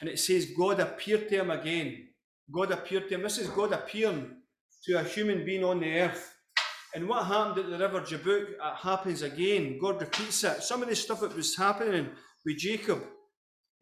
And 0.00 0.08
it 0.08 0.18
says 0.18 0.52
God 0.56 0.80
appeared 0.80 1.28
to 1.28 1.40
him 1.40 1.50
again. 1.50 2.08
God 2.50 2.70
appeared 2.70 3.08
to 3.08 3.14
him. 3.14 3.22
This 3.22 3.38
is 3.38 3.48
God 3.48 3.72
appearing 3.72 4.30
to 4.86 5.00
a 5.00 5.04
human 5.04 5.44
being 5.44 5.64
on 5.64 5.80
the 5.80 6.00
earth. 6.00 6.34
And 6.94 7.08
what 7.08 7.26
happened 7.26 7.58
at 7.58 7.70
the 7.70 7.78
river 7.78 8.00
Jabbok 8.00 8.76
happens 8.78 9.22
again. 9.22 9.78
God 9.80 10.00
repeats 10.00 10.44
it. 10.44 10.62
Some 10.62 10.82
of 10.82 10.88
the 10.88 10.96
stuff 10.96 11.20
that 11.20 11.36
was 11.36 11.56
happening 11.56 12.08
with 12.44 12.58
Jacob, 12.58 13.02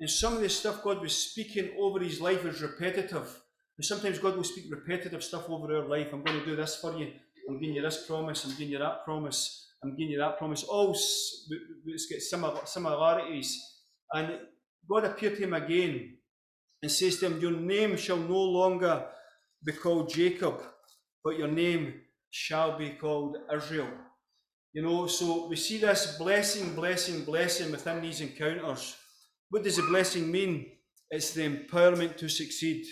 and 0.01 0.11
some 0.11 0.35
of 0.35 0.40
the 0.40 0.49
stuff 0.49 0.83
God 0.83 1.01
was 1.01 1.17
speaking 1.17 1.71
over 1.79 2.01
his 2.01 2.21
life 2.21 2.43
was 2.45 2.61
repetitive. 2.61 3.40
And 3.77 3.85
sometimes 3.85 4.19
God 4.19 4.37
will 4.37 4.45
speak 4.45 4.64
repetitive 4.71 5.23
stuff 5.23 5.49
over 5.49 5.77
our 5.77 5.88
life. 5.88 6.09
I'm 6.12 6.25
going 6.25 6.40
to 6.40 6.47
do 6.47 6.57
this 6.57 6.77
for 6.77 6.97
you. 6.99 7.12
I'm 7.49 7.61
giving 7.61 7.77
you 7.77 7.83
this 7.83 8.07
promise. 8.07 8.45
I'm 8.45 8.53
giving 8.53 8.71
you 8.71 8.79
that 8.79 9.05
promise. 9.05 9.69
I'm 9.83 9.97
giving 9.97 10.12
you 10.12 10.19
that 10.19 10.38
promise. 10.38 10.64
Oh, 10.69 10.88
All 10.88 10.90
it's 10.93 12.07
got 12.11 12.21
similar, 12.21 12.61
similarities. 12.64 13.61
And 14.12 14.38
God 14.90 15.05
appeared 15.05 15.37
to 15.37 15.43
him 15.43 15.55
again 15.55 16.17
and 16.83 16.90
says 16.90 17.19
to 17.19 17.27
him, 17.27 17.40
Your 17.40 17.53
name 17.53 17.97
shall 17.97 18.17
no 18.17 18.38
longer 18.38 19.07
be 19.64 19.73
called 19.73 20.11
Jacob, 20.11 20.61
but 21.25 21.39
your 21.39 21.49
name 21.49 21.95
shall 22.31 22.79
be 22.79 22.91
called 22.91 23.39
Israel. 23.53 23.89
You 24.73 24.83
know, 24.83 25.07
so 25.07 25.49
we 25.49 25.57
see 25.57 25.79
this 25.79 26.17
blessing, 26.19 26.75
blessing, 26.75 27.25
blessing 27.25 27.71
within 27.71 28.03
these 28.03 28.21
encounters. 28.21 28.97
What 29.49 29.63
does 29.63 29.77
the 29.77 29.83
blessing 29.83 30.31
mean? 30.31 30.67
It's 31.11 31.33
the 31.33 31.49
empowerment 31.49 32.17
to 32.19 32.29
succeed. 32.29 32.85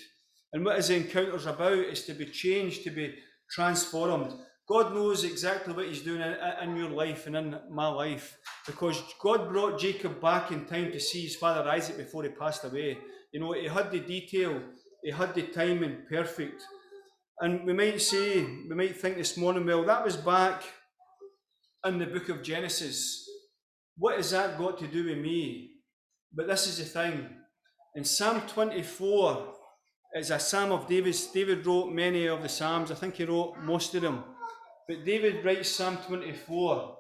And 0.53 0.65
what 0.65 0.79
is 0.79 0.89
the 0.89 0.97
encounters 0.97 1.47
about? 1.47 1.73
Is 1.73 2.05
to 2.07 2.15
be 2.15 2.27
changed, 2.27 2.85
to 2.85 2.91
be 2.91 3.15
transformed. 3.51 4.33
God 4.69 4.95
knows 4.95 5.25
exactly 5.25 5.75
what 5.75 5.87
He's 5.87 6.03
doing 6.03 6.21
in, 6.21 6.37
in, 6.63 6.77
your 6.77 6.91
life 6.91 7.27
and 7.27 7.37
in 7.37 7.59
my 7.71 7.89
life 7.89 8.39
because 8.67 9.03
God 9.21 9.49
brought 9.49 9.81
Jacob 9.81 10.21
back 10.21 10.53
in 10.53 10.65
time 10.67 10.93
to 10.93 11.01
see 11.01 11.23
his 11.23 11.37
father 11.37 11.69
Isaac 11.69 11.97
before 11.97 12.23
he 12.23 12.29
passed 12.29 12.65
away. 12.65 12.97
You 13.33 13.41
know, 13.41 13.53
he 13.53 13.67
had 13.67 13.91
the 13.91 14.01
detail, 14.01 14.63
he 15.03 15.11
had 15.11 15.35
the 15.35 15.43
timing 15.43 16.05
perfect. 16.09 16.63
And 17.43 17.67
we 17.67 17.73
might 17.73 18.01
say, 18.01 18.45
we 18.45 18.77
might 18.77 19.01
think 19.01 19.17
this 19.17 19.37
morning, 19.37 19.67
well, 19.67 19.85
that 19.87 20.05
was 20.05 20.17
back 20.17 20.63
in 21.85 21.99
the 21.99 22.07
book 22.07 22.29
of 22.29 22.41
Genesis. 22.41 23.29
What 23.99 24.17
has 24.17 24.31
that 24.31 24.57
got 24.57 24.79
to 24.79 24.87
do 24.87 25.07
with 25.07 25.19
me? 25.19 25.73
But 26.33 26.47
this 26.47 26.69
is 26.69 26.79
the 26.79 26.85
thing. 26.85 27.29
In 27.97 28.05
Psalm 28.05 28.43
24, 28.43 29.55
it's 30.13 30.31
a 30.31 30.39
psalm 30.39 30.71
of 30.71 30.87
David's. 30.87 31.27
David 31.33 31.67
wrote 31.67 31.93
many 31.93 32.27
of 32.27 32.43
the 32.43 32.49
psalms. 32.49 32.93
I 32.93 32.95
think 32.95 33.17
he 33.17 33.25
wrote 33.25 33.57
most 33.59 33.93
of 33.97 34.03
them. 34.03 34.23
But 34.87 35.05
David 35.05 35.45
writes 35.45 35.69
Psalm 35.69 35.99
24, 36.07 36.97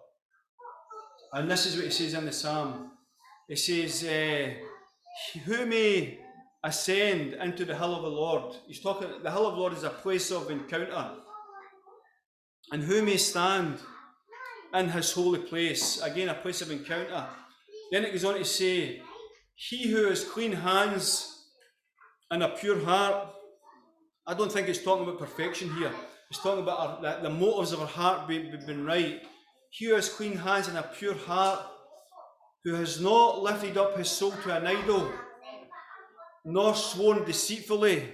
and 1.35 1.49
this 1.49 1.67
is 1.67 1.77
what 1.77 1.85
he 1.85 1.91
says 1.93 2.15
in 2.15 2.27
the 2.27 2.33
psalm. 2.33 2.91
He 3.49 3.55
says, 3.55 4.03
uh, 4.03 4.51
Who 5.45 5.67
may 5.67 6.19
ascend 6.65 7.35
into 7.35 7.65
the 7.65 7.77
hill 7.77 7.95
of 7.95 8.03
the 8.03 8.09
Lord? 8.09 8.57
He's 8.67 8.81
talking, 8.81 9.09
the 9.23 9.31
hill 9.31 9.47
of 9.47 9.55
the 9.55 9.61
Lord 9.61 9.73
is 9.73 9.83
a 9.83 9.91
place 9.91 10.31
of 10.31 10.51
encounter. 10.51 11.11
And 12.71 12.83
who 12.83 13.03
may 13.03 13.17
stand 13.17 13.79
in 14.75 14.89
his 14.89 15.13
holy 15.13 15.41
place? 15.41 16.01
Again, 16.01 16.29
a 16.29 16.35
place 16.35 16.63
of 16.63 16.71
encounter. 16.71 17.27
Then 17.91 18.05
it 18.05 18.13
goes 18.13 18.25
on 18.25 18.35
to 18.35 18.45
say, 18.45 19.03
He 19.55 19.89
who 19.89 20.07
has 20.07 20.25
clean 20.25 20.53
hands 20.53 21.33
and 22.31 22.43
a 22.43 22.49
pure 22.49 22.83
heart. 22.83 23.29
I 24.27 24.35
don't 24.35 24.51
think 24.51 24.69
it's 24.69 24.83
talking 24.83 25.03
about 25.03 25.19
perfection 25.19 25.75
here. 25.77 25.93
It's 26.31 26.43
talking 26.43 26.63
about 26.63 26.79
our, 26.79 27.03
the, 27.03 27.29
the, 27.29 27.31
motives 27.31 27.73
of 27.73 27.81
our 27.81 27.87
heart 27.87 28.27
being, 28.27 28.51
being 28.67 28.85
right. 28.85 29.21
He 29.69 29.87
who 29.87 29.95
has 29.95 30.09
clean 30.09 30.37
hands 30.37 30.69
and 30.69 30.79
a 30.79 30.83
pure 30.83 31.15
heart, 31.15 31.61
who 32.65 32.75
has 32.75 33.01
not 33.01 33.43
lifted 33.43 33.77
up 33.77 33.99
his 33.99 34.09
soul 34.09 34.33
to 34.45 34.57
an 34.57 34.67
idol, 34.67 35.13
nor 36.45 36.75
sworn 36.75 37.25
deceitfully. 37.25 38.09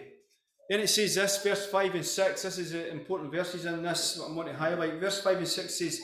Then 0.69 0.81
it 0.81 0.89
says 0.89 1.15
this, 1.15 1.43
verse 1.43 1.67
5 1.67 1.95
and 1.95 2.05
6. 2.05 2.43
This 2.43 2.59
is 2.59 2.75
important 2.75 3.33
verses 3.33 3.65
in 3.65 3.83
this 3.83 4.21
I 4.21 4.33
want 4.33 4.49
to 4.49 4.55
highlight. 4.55 5.01
Verse 5.01 5.23
5 5.23 5.39
and 5.39 5.49
6 5.49 5.79
says, 5.79 6.01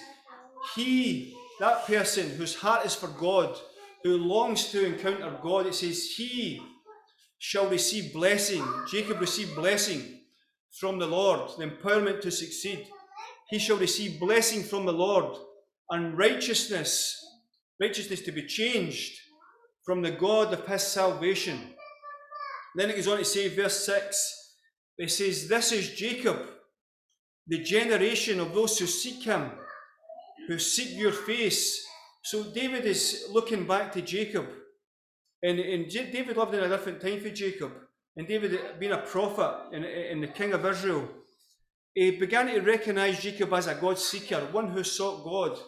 He, 0.75 1.37
that 1.61 1.87
person 1.87 2.31
whose 2.31 2.55
heart 2.55 2.87
is 2.87 2.95
for 2.95 3.09
God, 3.09 3.57
who 4.03 4.17
longs 4.17 4.71
to 4.71 4.87
encounter 4.87 5.39
God, 5.43 5.67
it 5.67 5.75
says, 5.75 6.15
He 6.17 6.63
shall 7.39 7.69
receive 7.69 8.15
blessing. 8.15 8.65
Jacob 8.91 9.21
received 9.21 9.55
blessing 9.55 10.21
from 10.79 10.99
the 10.99 11.07
Lord, 11.07 11.51
the 11.59 11.67
empowerment 11.67 12.23
to 12.23 12.31
succeed. 12.31 12.87
He 13.51 13.59
shall 13.59 13.77
receive 13.77 14.19
blessing 14.19 14.63
from 14.63 14.87
the 14.87 14.93
Lord 14.93 15.37
and 15.91 16.17
righteousness, 16.17 17.23
righteousness 17.79 18.23
to 18.23 18.33
be 18.33 18.47
changed 18.47 19.21
from 19.85 20.01
the 20.01 20.11
God 20.11 20.55
of 20.55 20.67
his 20.67 20.83
salvation. 20.83 21.75
Then 22.75 22.91
it 22.91 22.97
goes 22.97 23.09
on 23.09 23.19
to 23.19 23.25
say, 23.25 23.49
verse 23.49 23.87
6 23.87 24.57
It 24.99 25.11
says, 25.11 25.49
This 25.49 25.73
is 25.73 25.91
Jacob, 25.91 26.39
the 27.47 27.63
generation 27.63 28.41
of 28.41 28.55
those 28.55 28.79
who 28.79 28.87
seek 28.87 29.23
him, 29.25 29.51
who 30.49 30.59
seek 30.59 30.99
your 30.99 31.13
face. 31.13 31.85
So 32.23 32.45
David 32.45 32.85
is 32.85 33.27
looking 33.31 33.67
back 33.67 33.93
to 33.93 34.03
Jacob. 34.03 34.47
And, 35.43 35.59
and 35.59 35.91
David 35.91 36.37
lived 36.37 36.55
in 36.55 36.61
a 36.61 36.69
different 36.69 37.01
time 37.01 37.21
for 37.21 37.29
Jacob. 37.29 37.73
And 38.17 38.27
David, 38.27 38.59
being 38.79 38.93
a 38.93 38.99
prophet 38.99 39.55
and, 39.73 39.85
and 39.85 40.23
the 40.23 40.29
king 40.29 40.53
of 40.53 40.65
Israel, 40.65 41.09
he 41.95 42.13
began 42.13 42.47
to 42.47 42.61
recognize 42.61 43.23
Jacob 43.23 43.53
as 43.53 43.67
a 43.67 43.75
God 43.75 43.99
seeker, 43.99 44.41
one 44.53 44.69
who 44.69 44.83
sought 44.83 45.25
God. 45.25 45.59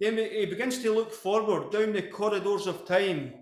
Then 0.00 0.18
he 0.18 0.46
begins 0.46 0.80
to 0.80 0.92
look 0.92 1.12
forward 1.12 1.70
down 1.70 1.92
the 1.92 2.02
corridors 2.02 2.66
of 2.66 2.86
time, 2.86 3.32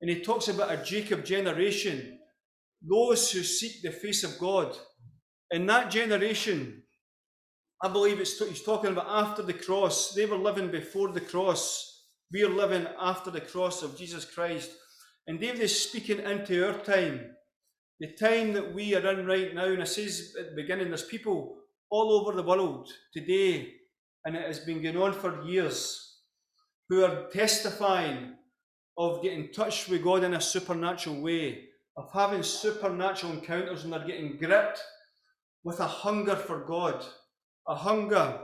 and 0.00 0.10
he 0.10 0.22
talks 0.22 0.48
about 0.48 0.72
a 0.72 0.82
Jacob 0.82 1.24
generation, 1.24 2.18
those 2.88 3.30
who 3.30 3.42
seek 3.42 3.82
the 3.82 3.90
face 3.90 4.24
of 4.24 4.38
God. 4.38 4.76
In 5.50 5.66
that 5.66 5.90
generation, 5.90 6.82
I 7.82 7.88
believe 7.88 8.20
it's 8.20 8.38
he's 8.38 8.62
talking 8.62 8.90
about 8.90 9.06
after 9.08 9.42
the 9.42 9.52
cross. 9.52 10.14
They 10.14 10.26
were 10.26 10.36
living 10.36 10.70
before 10.70 11.12
the 11.12 11.20
cross. 11.20 12.06
We 12.32 12.42
are 12.42 12.48
living 12.48 12.86
after 13.00 13.30
the 13.30 13.40
cross 13.40 13.82
of 13.82 13.96
Jesus 13.98 14.24
Christ. 14.24 14.70
And 15.26 15.40
David 15.40 15.60
is 15.60 15.82
speaking 15.82 16.20
into 16.20 16.66
our 16.66 16.78
time, 16.78 17.30
the 18.00 18.12
time 18.12 18.52
that 18.54 18.74
we 18.74 18.94
are 18.94 19.10
in 19.10 19.26
right 19.26 19.54
now. 19.54 19.66
And 19.66 19.82
it 19.82 19.88
says 19.88 20.34
at 20.38 20.50
the 20.50 20.56
beginning, 20.56 20.88
there's 20.88 21.04
people 21.04 21.56
all 21.90 22.12
over 22.12 22.36
the 22.36 22.42
world 22.42 22.90
today, 23.12 23.72
and 24.24 24.34
it 24.34 24.46
has 24.46 24.60
been 24.60 24.82
going 24.82 24.96
on 24.96 25.12
for 25.12 25.44
years, 25.44 26.20
who 26.88 27.04
are 27.04 27.28
testifying 27.30 28.34
of 28.96 29.22
getting 29.22 29.44
in 29.44 29.52
touch 29.52 29.88
with 29.88 30.02
God 30.02 30.24
in 30.24 30.34
a 30.34 30.40
supernatural 30.40 31.20
way, 31.20 31.64
of 31.96 32.10
having 32.12 32.42
supernatural 32.42 33.32
encounters, 33.32 33.84
and 33.84 33.92
they're 33.92 34.06
getting 34.06 34.36
gripped 34.36 34.82
with 35.62 35.80
a 35.80 35.86
hunger 35.86 36.36
for 36.36 36.64
God, 36.64 37.04
a 37.68 37.74
hunger 37.74 38.38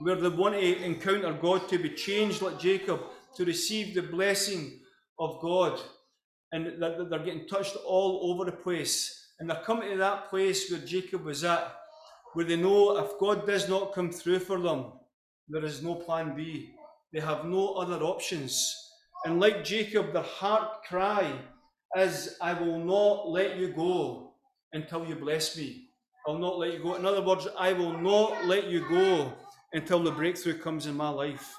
where 0.00 0.16
they 0.16 0.28
want 0.28 0.54
to 0.54 0.82
encounter 0.82 1.32
God 1.32 1.68
to 1.68 1.78
be 1.78 1.90
changed 1.90 2.40
like 2.40 2.58
Jacob, 2.58 3.00
to 3.36 3.44
receive 3.44 3.94
the 3.94 4.02
blessing 4.02 4.80
of 5.18 5.40
God. 5.40 5.78
And 6.52 6.82
they're 6.82 7.24
getting 7.24 7.46
touched 7.46 7.76
all 7.86 8.32
over 8.32 8.44
the 8.46 8.56
place. 8.56 9.32
And 9.38 9.48
they're 9.48 9.62
coming 9.62 9.90
to 9.90 9.96
that 9.98 10.30
place 10.30 10.70
where 10.70 10.80
Jacob 10.80 11.24
was 11.24 11.44
at, 11.44 11.76
where 12.32 12.44
they 12.44 12.56
know 12.56 12.96
if 12.96 13.18
God 13.18 13.46
does 13.46 13.68
not 13.68 13.94
come 13.94 14.10
through 14.10 14.40
for 14.40 14.58
them, 14.58 14.92
there 15.48 15.64
is 15.64 15.82
no 15.82 15.94
plan 15.94 16.34
B. 16.34 16.72
They 17.12 17.20
have 17.20 17.44
no 17.44 17.74
other 17.74 18.02
options. 18.02 18.74
And 19.24 19.38
like 19.38 19.64
Jacob, 19.64 20.12
their 20.12 20.22
heart 20.22 20.82
cry 20.88 21.30
is, 21.96 22.36
I 22.40 22.52
will 22.52 22.78
not 22.78 23.28
let 23.28 23.56
you 23.56 23.68
go 23.68 24.34
until 24.72 25.06
you 25.06 25.16
bless 25.16 25.56
me. 25.56 25.88
I'll 26.26 26.38
not 26.38 26.58
let 26.58 26.74
you 26.74 26.82
go. 26.82 26.94
In 26.94 27.06
other 27.06 27.22
words, 27.22 27.48
I 27.58 27.72
will 27.72 27.98
not 27.98 28.44
let 28.46 28.68
you 28.68 28.86
go 28.88 29.32
until 29.72 30.02
the 30.02 30.10
breakthrough 30.10 30.58
comes 30.58 30.86
in 30.86 30.96
my 30.96 31.08
life. 31.08 31.54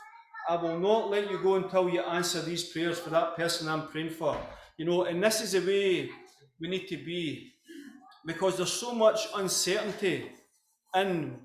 I 0.50 0.56
will 0.56 0.80
not 0.80 1.10
let 1.10 1.30
you 1.30 1.40
go 1.42 1.56
until 1.56 1.90
you 1.90 2.02
answer 2.02 2.42
these 2.42 2.64
prayers 2.64 3.00
for 3.00 3.10
that 3.12 3.36
person 3.36 3.68
I'm 3.68 3.88
praying 3.88 4.12
for. 4.12 4.38
You 4.78 4.86
know, 4.86 5.04
and 5.04 5.24
this 5.24 5.42
is 5.42 5.52
the 5.52 5.60
way 5.60 6.10
we 6.60 6.68
need 6.68 6.88
to 6.88 6.98
be 6.98 7.52
because 8.26 8.58
there's 8.58 8.72
so 8.74 8.94
much 8.94 9.28
uncertainty 9.36 10.32
in, 10.96 11.40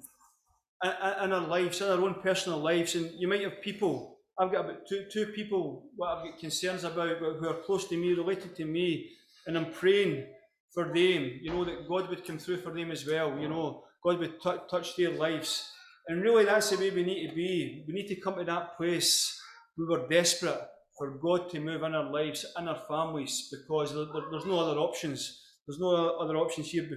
in, 0.83 0.90
in 1.22 1.33
our 1.33 1.46
lives, 1.46 1.81
in 1.81 1.88
our 1.88 2.01
own 2.01 2.14
personal 2.22 2.59
lives. 2.59 2.94
And 2.94 3.11
you 3.18 3.29
might 3.29 3.42
have 3.42 3.62
people, 3.62 4.15
I've 4.38 4.53
got 4.53 4.66
about 4.66 4.87
two, 4.88 5.07
two 5.11 5.27
people 5.27 5.88
what 5.96 6.09
I've 6.09 6.25
got 6.25 6.38
concerns 6.38 6.85
about, 6.85 7.18
who 7.18 7.49
are 7.49 7.62
close 7.64 7.88
to 7.88 7.96
me, 7.96 8.12
related 8.12 8.55
to 8.57 8.64
me, 8.64 9.11
and 9.46 9.57
I'm 9.57 9.72
praying 9.72 10.27
for 10.75 10.85
them, 10.85 11.38
you 11.40 11.51
know, 11.51 11.64
that 11.64 11.88
God 11.88 12.09
would 12.11 12.27
come 12.27 12.38
through 12.38 12.59
for 12.59 12.75
them 12.75 12.90
as 12.90 13.07
well, 13.07 13.38
you 13.38 13.49
know, 13.49 13.85
God 14.05 14.18
would 14.18 14.40
t- 14.40 14.62
touch 14.70 14.96
their 14.96 15.11
lives. 15.11 15.70
And 16.09 16.22
really, 16.22 16.44
that's 16.44 16.70
the 16.70 16.77
way 16.77 16.90
we 16.90 17.03
need 17.03 17.29
to 17.29 17.35
be. 17.35 17.85
We 17.88 17.94
need 17.94 18.09
to 18.09 18.20
come 18.20 18.37
to 18.37 18.44
that 18.44 18.77
place 18.77 19.40
we 19.77 19.87
were 19.87 20.07
desperate 20.09 20.61
for 20.96 21.18
God 21.18 21.51
to 21.51 21.61
move 21.61 21.83
in 21.83 21.94
our 21.94 22.11
lives, 22.11 22.46
in 22.59 22.68
our 22.68 22.83
families, 22.88 23.49
because 23.51 23.94
there, 23.94 24.07
there, 24.07 24.31
there's 24.31 24.46
no 24.46 24.59
other 24.59 24.79
options. 24.79 25.42
There's 25.66 25.81
no 25.81 26.18
other 26.18 26.37
options 26.37 26.70
here, 26.70 26.88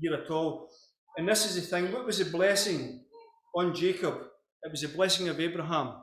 here 0.00 0.14
at 0.14 0.30
all. 0.30 0.68
And 1.16 1.28
this 1.28 1.46
is 1.46 1.54
the 1.54 1.62
thing 1.62 1.92
what 1.92 2.04
was 2.04 2.18
the 2.18 2.30
blessing 2.30 3.04
on 3.54 3.74
Jacob? 3.74 4.14
It 4.62 4.70
was 4.70 4.82
the 4.82 4.88
blessing 4.88 5.28
of 5.28 5.40
Abraham. 5.40 5.94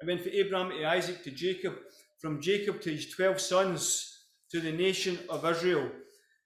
It 0.00 0.06
went 0.06 0.22
from 0.22 0.32
Abraham 0.32 0.70
to 0.70 0.84
Isaac 0.86 1.22
to 1.24 1.30
Jacob, 1.30 1.74
from 2.20 2.40
Jacob 2.40 2.80
to 2.82 2.90
his 2.90 3.10
12 3.10 3.40
sons 3.40 4.18
to 4.50 4.60
the 4.60 4.72
nation 4.72 5.18
of 5.28 5.44
Israel. 5.44 5.90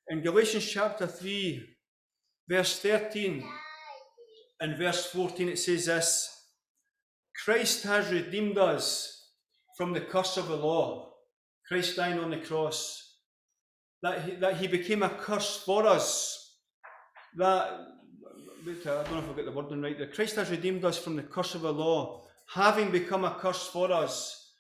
In 0.09 0.23
Galatians 0.23 0.69
chapter 0.69 1.07
3, 1.07 1.65
verse 2.49 2.79
13 2.81 3.45
and 4.61 4.77
verse 4.77 5.07
14, 5.07 5.49
it 5.49 5.59
says 5.59 5.87
this 5.87 6.31
Christ 7.45 7.85
has 7.85 8.11
redeemed 8.13 8.59
us 8.59 9.31
from 9.77 9.93
the 9.93 10.01
curse 10.01 10.37
of 10.37 10.49
the 10.49 10.57
law. 10.57 11.13
Christ 11.69 11.97
dying 11.97 12.19
on 12.19 12.31
the 12.31 12.39
cross. 12.39 13.01
That 14.03 14.23
he, 14.23 14.35
that 14.37 14.57
he 14.57 14.67
became 14.67 15.03
a 15.03 15.09
curse 15.09 15.63
for 15.65 15.87
us. 15.87 16.59
That, 17.37 17.67
I 17.67 18.65
don't 18.65 18.85
know 18.85 19.19
if 19.19 19.31
I 19.31 19.37
get 19.37 19.47
the 19.47 19.53
wording 19.53 19.81
right 19.81 19.97
there. 19.97 20.09
Christ 20.09 20.37
has 20.37 20.51
redeemed 20.51 20.85
us 20.85 20.99
from 20.99 21.17
the 21.17 21.23
curse 21.23 21.55
of 21.55 21.63
the 21.63 21.73
law, 21.73 22.24
having 22.47 22.91
become 22.91 23.25
a 23.25 23.37
curse 23.41 23.67
for 23.67 23.93
us. 23.93 24.53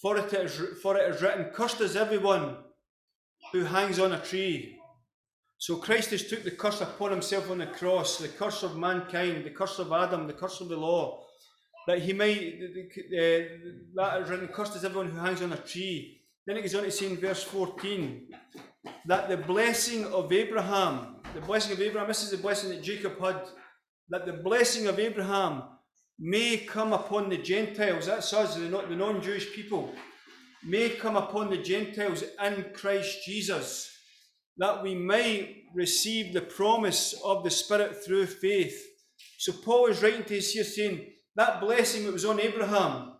For 0.00 0.18
it 0.18 0.32
is, 0.32 0.60
for 0.82 0.96
it 0.96 1.14
is 1.14 1.22
written, 1.22 1.46
Cursed 1.52 1.80
is 1.80 1.96
everyone 1.96 2.56
who 3.52 3.64
hangs 3.64 3.98
on 3.98 4.12
a 4.12 4.18
tree. 4.18 4.78
So 5.58 5.76
Christ 5.76 6.10
has 6.10 6.28
took 6.28 6.44
the 6.44 6.50
curse 6.50 6.82
upon 6.82 7.12
himself 7.12 7.50
on 7.50 7.58
the 7.58 7.66
cross, 7.66 8.18
the 8.18 8.28
curse 8.28 8.62
of 8.62 8.76
mankind, 8.76 9.44
the 9.44 9.50
curse 9.50 9.78
of 9.78 9.90
Adam, 9.90 10.26
the 10.26 10.34
curse 10.34 10.60
of 10.60 10.68
the 10.68 10.76
law, 10.76 11.24
that 11.86 12.00
he 12.00 12.12
might, 12.12 12.36
uh, 12.36 13.42
that 13.94 14.22
is 14.22 14.28
written, 14.28 14.48
cursed 14.48 14.76
is 14.76 14.84
everyone 14.84 15.08
who 15.08 15.18
hangs 15.18 15.40
on 15.40 15.52
a 15.52 15.56
tree. 15.56 16.20
Then 16.46 16.56
it 16.56 16.62
goes 16.62 16.74
on 16.74 16.82
to 16.82 16.90
say 16.90 17.06
in 17.06 17.16
verse 17.16 17.42
14, 17.42 18.28
that 19.06 19.28
the 19.28 19.36
blessing 19.36 20.04
of 20.06 20.32
Abraham, 20.32 21.16
the 21.34 21.40
blessing 21.40 21.72
of 21.72 21.80
Abraham, 21.80 22.08
this 22.08 22.22
is 22.22 22.30
the 22.30 22.38
blessing 22.38 22.70
that 22.70 22.82
Jacob 22.82 23.18
had, 23.20 23.40
that 24.10 24.26
the 24.26 24.32
blessing 24.32 24.88
of 24.88 24.98
Abraham 24.98 25.62
may 26.18 26.58
come 26.58 26.92
upon 26.92 27.28
the 27.28 27.38
Gentiles, 27.38 28.06
that's 28.06 28.32
us, 28.32 28.56
the 28.56 28.68
non 28.68 29.22
Jewish 29.22 29.52
people, 29.52 29.94
may 30.64 30.90
come 30.90 31.16
upon 31.16 31.50
the 31.50 31.58
Gentiles 31.58 32.24
in 32.42 32.66
Christ 32.74 33.24
Jesus 33.24 33.92
that 34.58 34.82
we 34.82 34.94
might 34.94 35.64
receive 35.74 36.32
the 36.32 36.40
promise 36.40 37.14
of 37.24 37.44
the 37.44 37.50
Spirit 37.50 38.02
through 38.04 38.26
faith. 38.26 38.82
So 39.38 39.52
Paul 39.52 39.86
is 39.86 40.02
writing 40.02 40.24
to 40.24 40.38
us 40.38 40.50
here 40.50 40.64
saying 40.64 41.06
that 41.36 41.60
blessing 41.60 42.04
that 42.04 42.12
was 42.12 42.24
on 42.24 42.40
Abraham. 42.40 43.12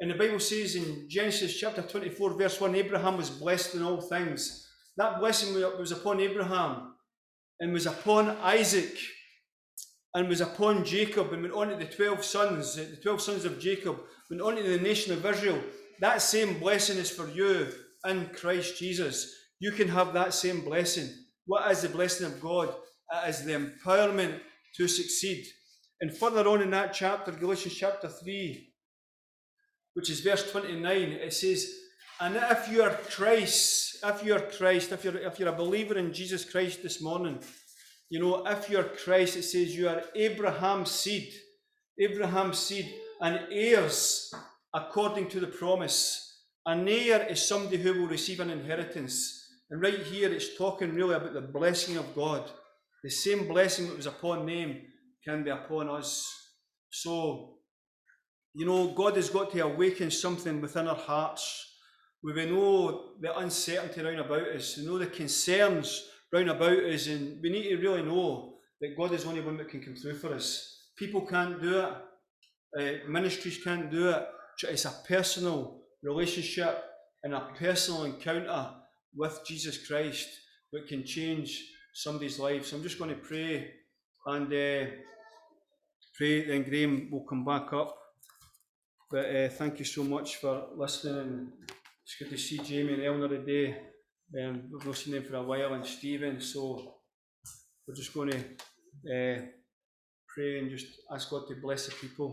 And 0.00 0.10
the 0.10 0.14
Bible 0.14 0.40
says 0.40 0.74
in 0.74 1.06
Genesis 1.08 1.58
chapter 1.58 1.82
24, 1.82 2.38
verse 2.38 2.60
1, 2.60 2.74
Abraham 2.74 3.16
was 3.16 3.30
blessed 3.30 3.74
in 3.74 3.82
all 3.82 4.00
things. 4.00 4.66
That 4.96 5.20
blessing 5.20 5.54
was 5.78 5.92
upon 5.92 6.20
Abraham 6.20 6.94
and 7.60 7.72
was 7.72 7.86
upon 7.86 8.30
Isaac 8.42 8.96
and 10.16 10.28
was 10.28 10.40
upon 10.40 10.84
Jacob 10.84 11.32
and 11.32 11.42
went 11.42 11.54
on 11.54 11.68
to 11.68 11.76
the 11.76 11.84
12 11.84 12.24
sons, 12.24 12.74
the 12.74 12.96
12 12.96 13.20
sons 13.20 13.44
of 13.44 13.60
Jacob, 13.60 14.00
went 14.28 14.42
on 14.42 14.56
to 14.56 14.62
the 14.64 14.80
nation 14.80 15.12
of 15.12 15.24
Israel. 15.24 15.60
That 16.00 16.20
same 16.20 16.58
blessing 16.58 16.98
is 16.98 17.10
for 17.10 17.28
you 17.28 17.68
in 18.04 18.30
Christ 18.34 18.76
Jesus 18.76 19.36
you 19.58 19.72
can 19.72 19.88
have 19.88 20.12
that 20.12 20.34
same 20.34 20.60
blessing. 20.62 21.08
What 21.46 21.70
is 21.70 21.82
the 21.82 21.88
blessing 21.88 22.26
of 22.26 22.40
God? 22.40 22.74
It 23.12 23.30
is 23.30 23.44
the 23.44 23.52
empowerment 23.52 24.40
to 24.76 24.88
succeed. 24.88 25.46
And 26.00 26.16
further 26.16 26.46
on 26.46 26.60
in 26.60 26.70
that 26.70 26.92
chapter, 26.92 27.32
Galatians 27.32 27.74
chapter 27.74 28.08
3, 28.08 28.68
which 29.94 30.10
is 30.10 30.20
verse 30.20 30.50
29, 30.50 31.12
it 31.12 31.32
says, 31.32 31.70
And 32.20 32.36
if 32.36 32.70
you 32.70 32.82
are 32.82 32.90
Christ, 32.90 33.96
if 34.04 34.24
you 34.24 34.34
are 34.34 34.40
Christ, 34.40 34.92
if 34.92 35.04
you're, 35.04 35.16
if 35.16 35.38
you're 35.38 35.48
a 35.48 35.56
believer 35.56 35.96
in 35.96 36.12
Jesus 36.12 36.44
Christ 36.44 36.82
this 36.82 37.00
morning, 37.00 37.38
you 38.08 38.20
know, 38.20 38.46
if 38.46 38.70
you're 38.70 38.84
Christ, 38.84 39.36
it 39.36 39.42
says 39.42 39.76
you 39.76 39.88
are 39.88 40.02
Abraham's 40.14 40.90
seed, 40.90 41.32
Abraham's 41.98 42.58
seed, 42.58 42.92
and 43.20 43.40
heirs 43.50 44.32
according 44.72 45.28
to 45.30 45.40
the 45.40 45.46
promise. 45.48 46.22
An 46.66 46.88
heir 46.88 47.26
is 47.28 47.46
somebody 47.46 47.78
who 47.78 47.94
will 47.94 48.08
receive 48.08 48.40
an 48.40 48.50
inheritance. 48.50 49.48
And 49.70 49.80
right 49.80 49.98
here, 49.98 50.32
it's 50.32 50.56
talking 50.56 50.94
really 50.94 51.14
about 51.14 51.32
the 51.32 51.40
blessing 51.40 51.96
of 51.96 52.14
God. 52.14 52.48
The 53.02 53.10
same 53.10 53.48
blessing 53.48 53.88
that 53.88 53.96
was 53.96 54.06
upon 54.06 54.46
them 54.46 54.80
can 55.24 55.42
be 55.42 55.50
upon 55.50 55.88
us. 55.88 56.28
So, 56.90 57.58
you 58.54 58.66
know, 58.66 58.88
God 58.88 59.16
has 59.16 59.30
got 59.30 59.50
to 59.52 59.60
awaken 59.60 60.10
something 60.10 60.60
within 60.60 60.88
our 60.88 60.96
hearts. 60.96 61.72
We 62.22 62.32
know 62.46 63.12
the 63.20 63.36
uncertainty 63.36 64.02
round 64.02 64.20
about 64.20 64.48
us, 64.48 64.76
we 64.76 64.86
know 64.86 64.98
the 64.98 65.06
concerns 65.06 66.08
round 66.32 66.50
about 66.50 66.78
us, 66.78 67.06
and 67.06 67.40
we 67.42 67.50
need 67.50 67.68
to 67.68 67.76
really 67.76 68.02
know 68.02 68.54
that 68.80 68.96
God 68.96 69.12
is 69.12 69.24
the 69.24 69.30
only 69.30 69.40
one 69.40 69.56
that 69.56 69.68
can 69.68 69.82
come 69.82 69.94
through 69.94 70.18
for 70.18 70.34
us. 70.34 70.90
People 70.96 71.22
can't 71.22 71.60
do 71.60 71.80
it, 71.80 71.92
uh, 72.78 73.08
ministries 73.08 73.62
can't 73.62 73.90
do 73.90 74.10
it. 74.10 74.26
It's 74.62 74.84
a 74.84 74.94
personal 75.06 75.82
relationship 76.02 76.84
and 77.22 77.34
a 77.34 77.48
personal 77.58 78.04
encounter 78.04 78.70
with 79.14 79.40
Jesus 79.46 79.86
Christ 79.86 80.28
that 80.72 80.86
can 80.86 81.04
change 81.04 81.62
somebody's 81.94 82.38
life. 82.38 82.66
So 82.66 82.76
I'm 82.76 82.82
just 82.82 82.98
going 82.98 83.10
to 83.10 83.16
pray 83.16 83.70
and 84.26 84.46
uh, 84.46 84.90
pray 86.16 86.46
then 86.46 86.64
Graham 86.64 87.08
will 87.10 87.24
come 87.24 87.44
back 87.44 87.72
up. 87.72 87.96
But 89.10 89.26
uh, 89.34 89.48
thank 89.48 89.78
you 89.78 89.84
so 89.84 90.04
much 90.04 90.36
for 90.36 90.66
listening 90.76 91.18
and 91.18 91.52
it's 92.02 92.16
good 92.18 92.30
to 92.30 92.36
see 92.36 92.58
Jamie 92.58 92.94
and 92.94 93.02
Eleanor 93.02 93.28
today. 93.28 93.76
Um, 94.34 94.68
we've 94.72 94.84
not 94.84 94.96
seen 94.96 95.14
them 95.14 95.24
for 95.24 95.36
a 95.36 95.42
while 95.42 95.74
and 95.74 95.86
Stephen, 95.86 96.40
so 96.40 96.94
we're 97.86 97.94
just 97.94 98.12
going 98.12 98.30
to 98.30 98.38
uh, 98.38 99.40
pray 100.28 100.58
and 100.58 100.70
just 100.70 100.86
ask 101.12 101.30
God 101.30 101.46
to 101.48 101.54
bless 101.62 101.86
the 101.86 101.94
people. 101.94 102.28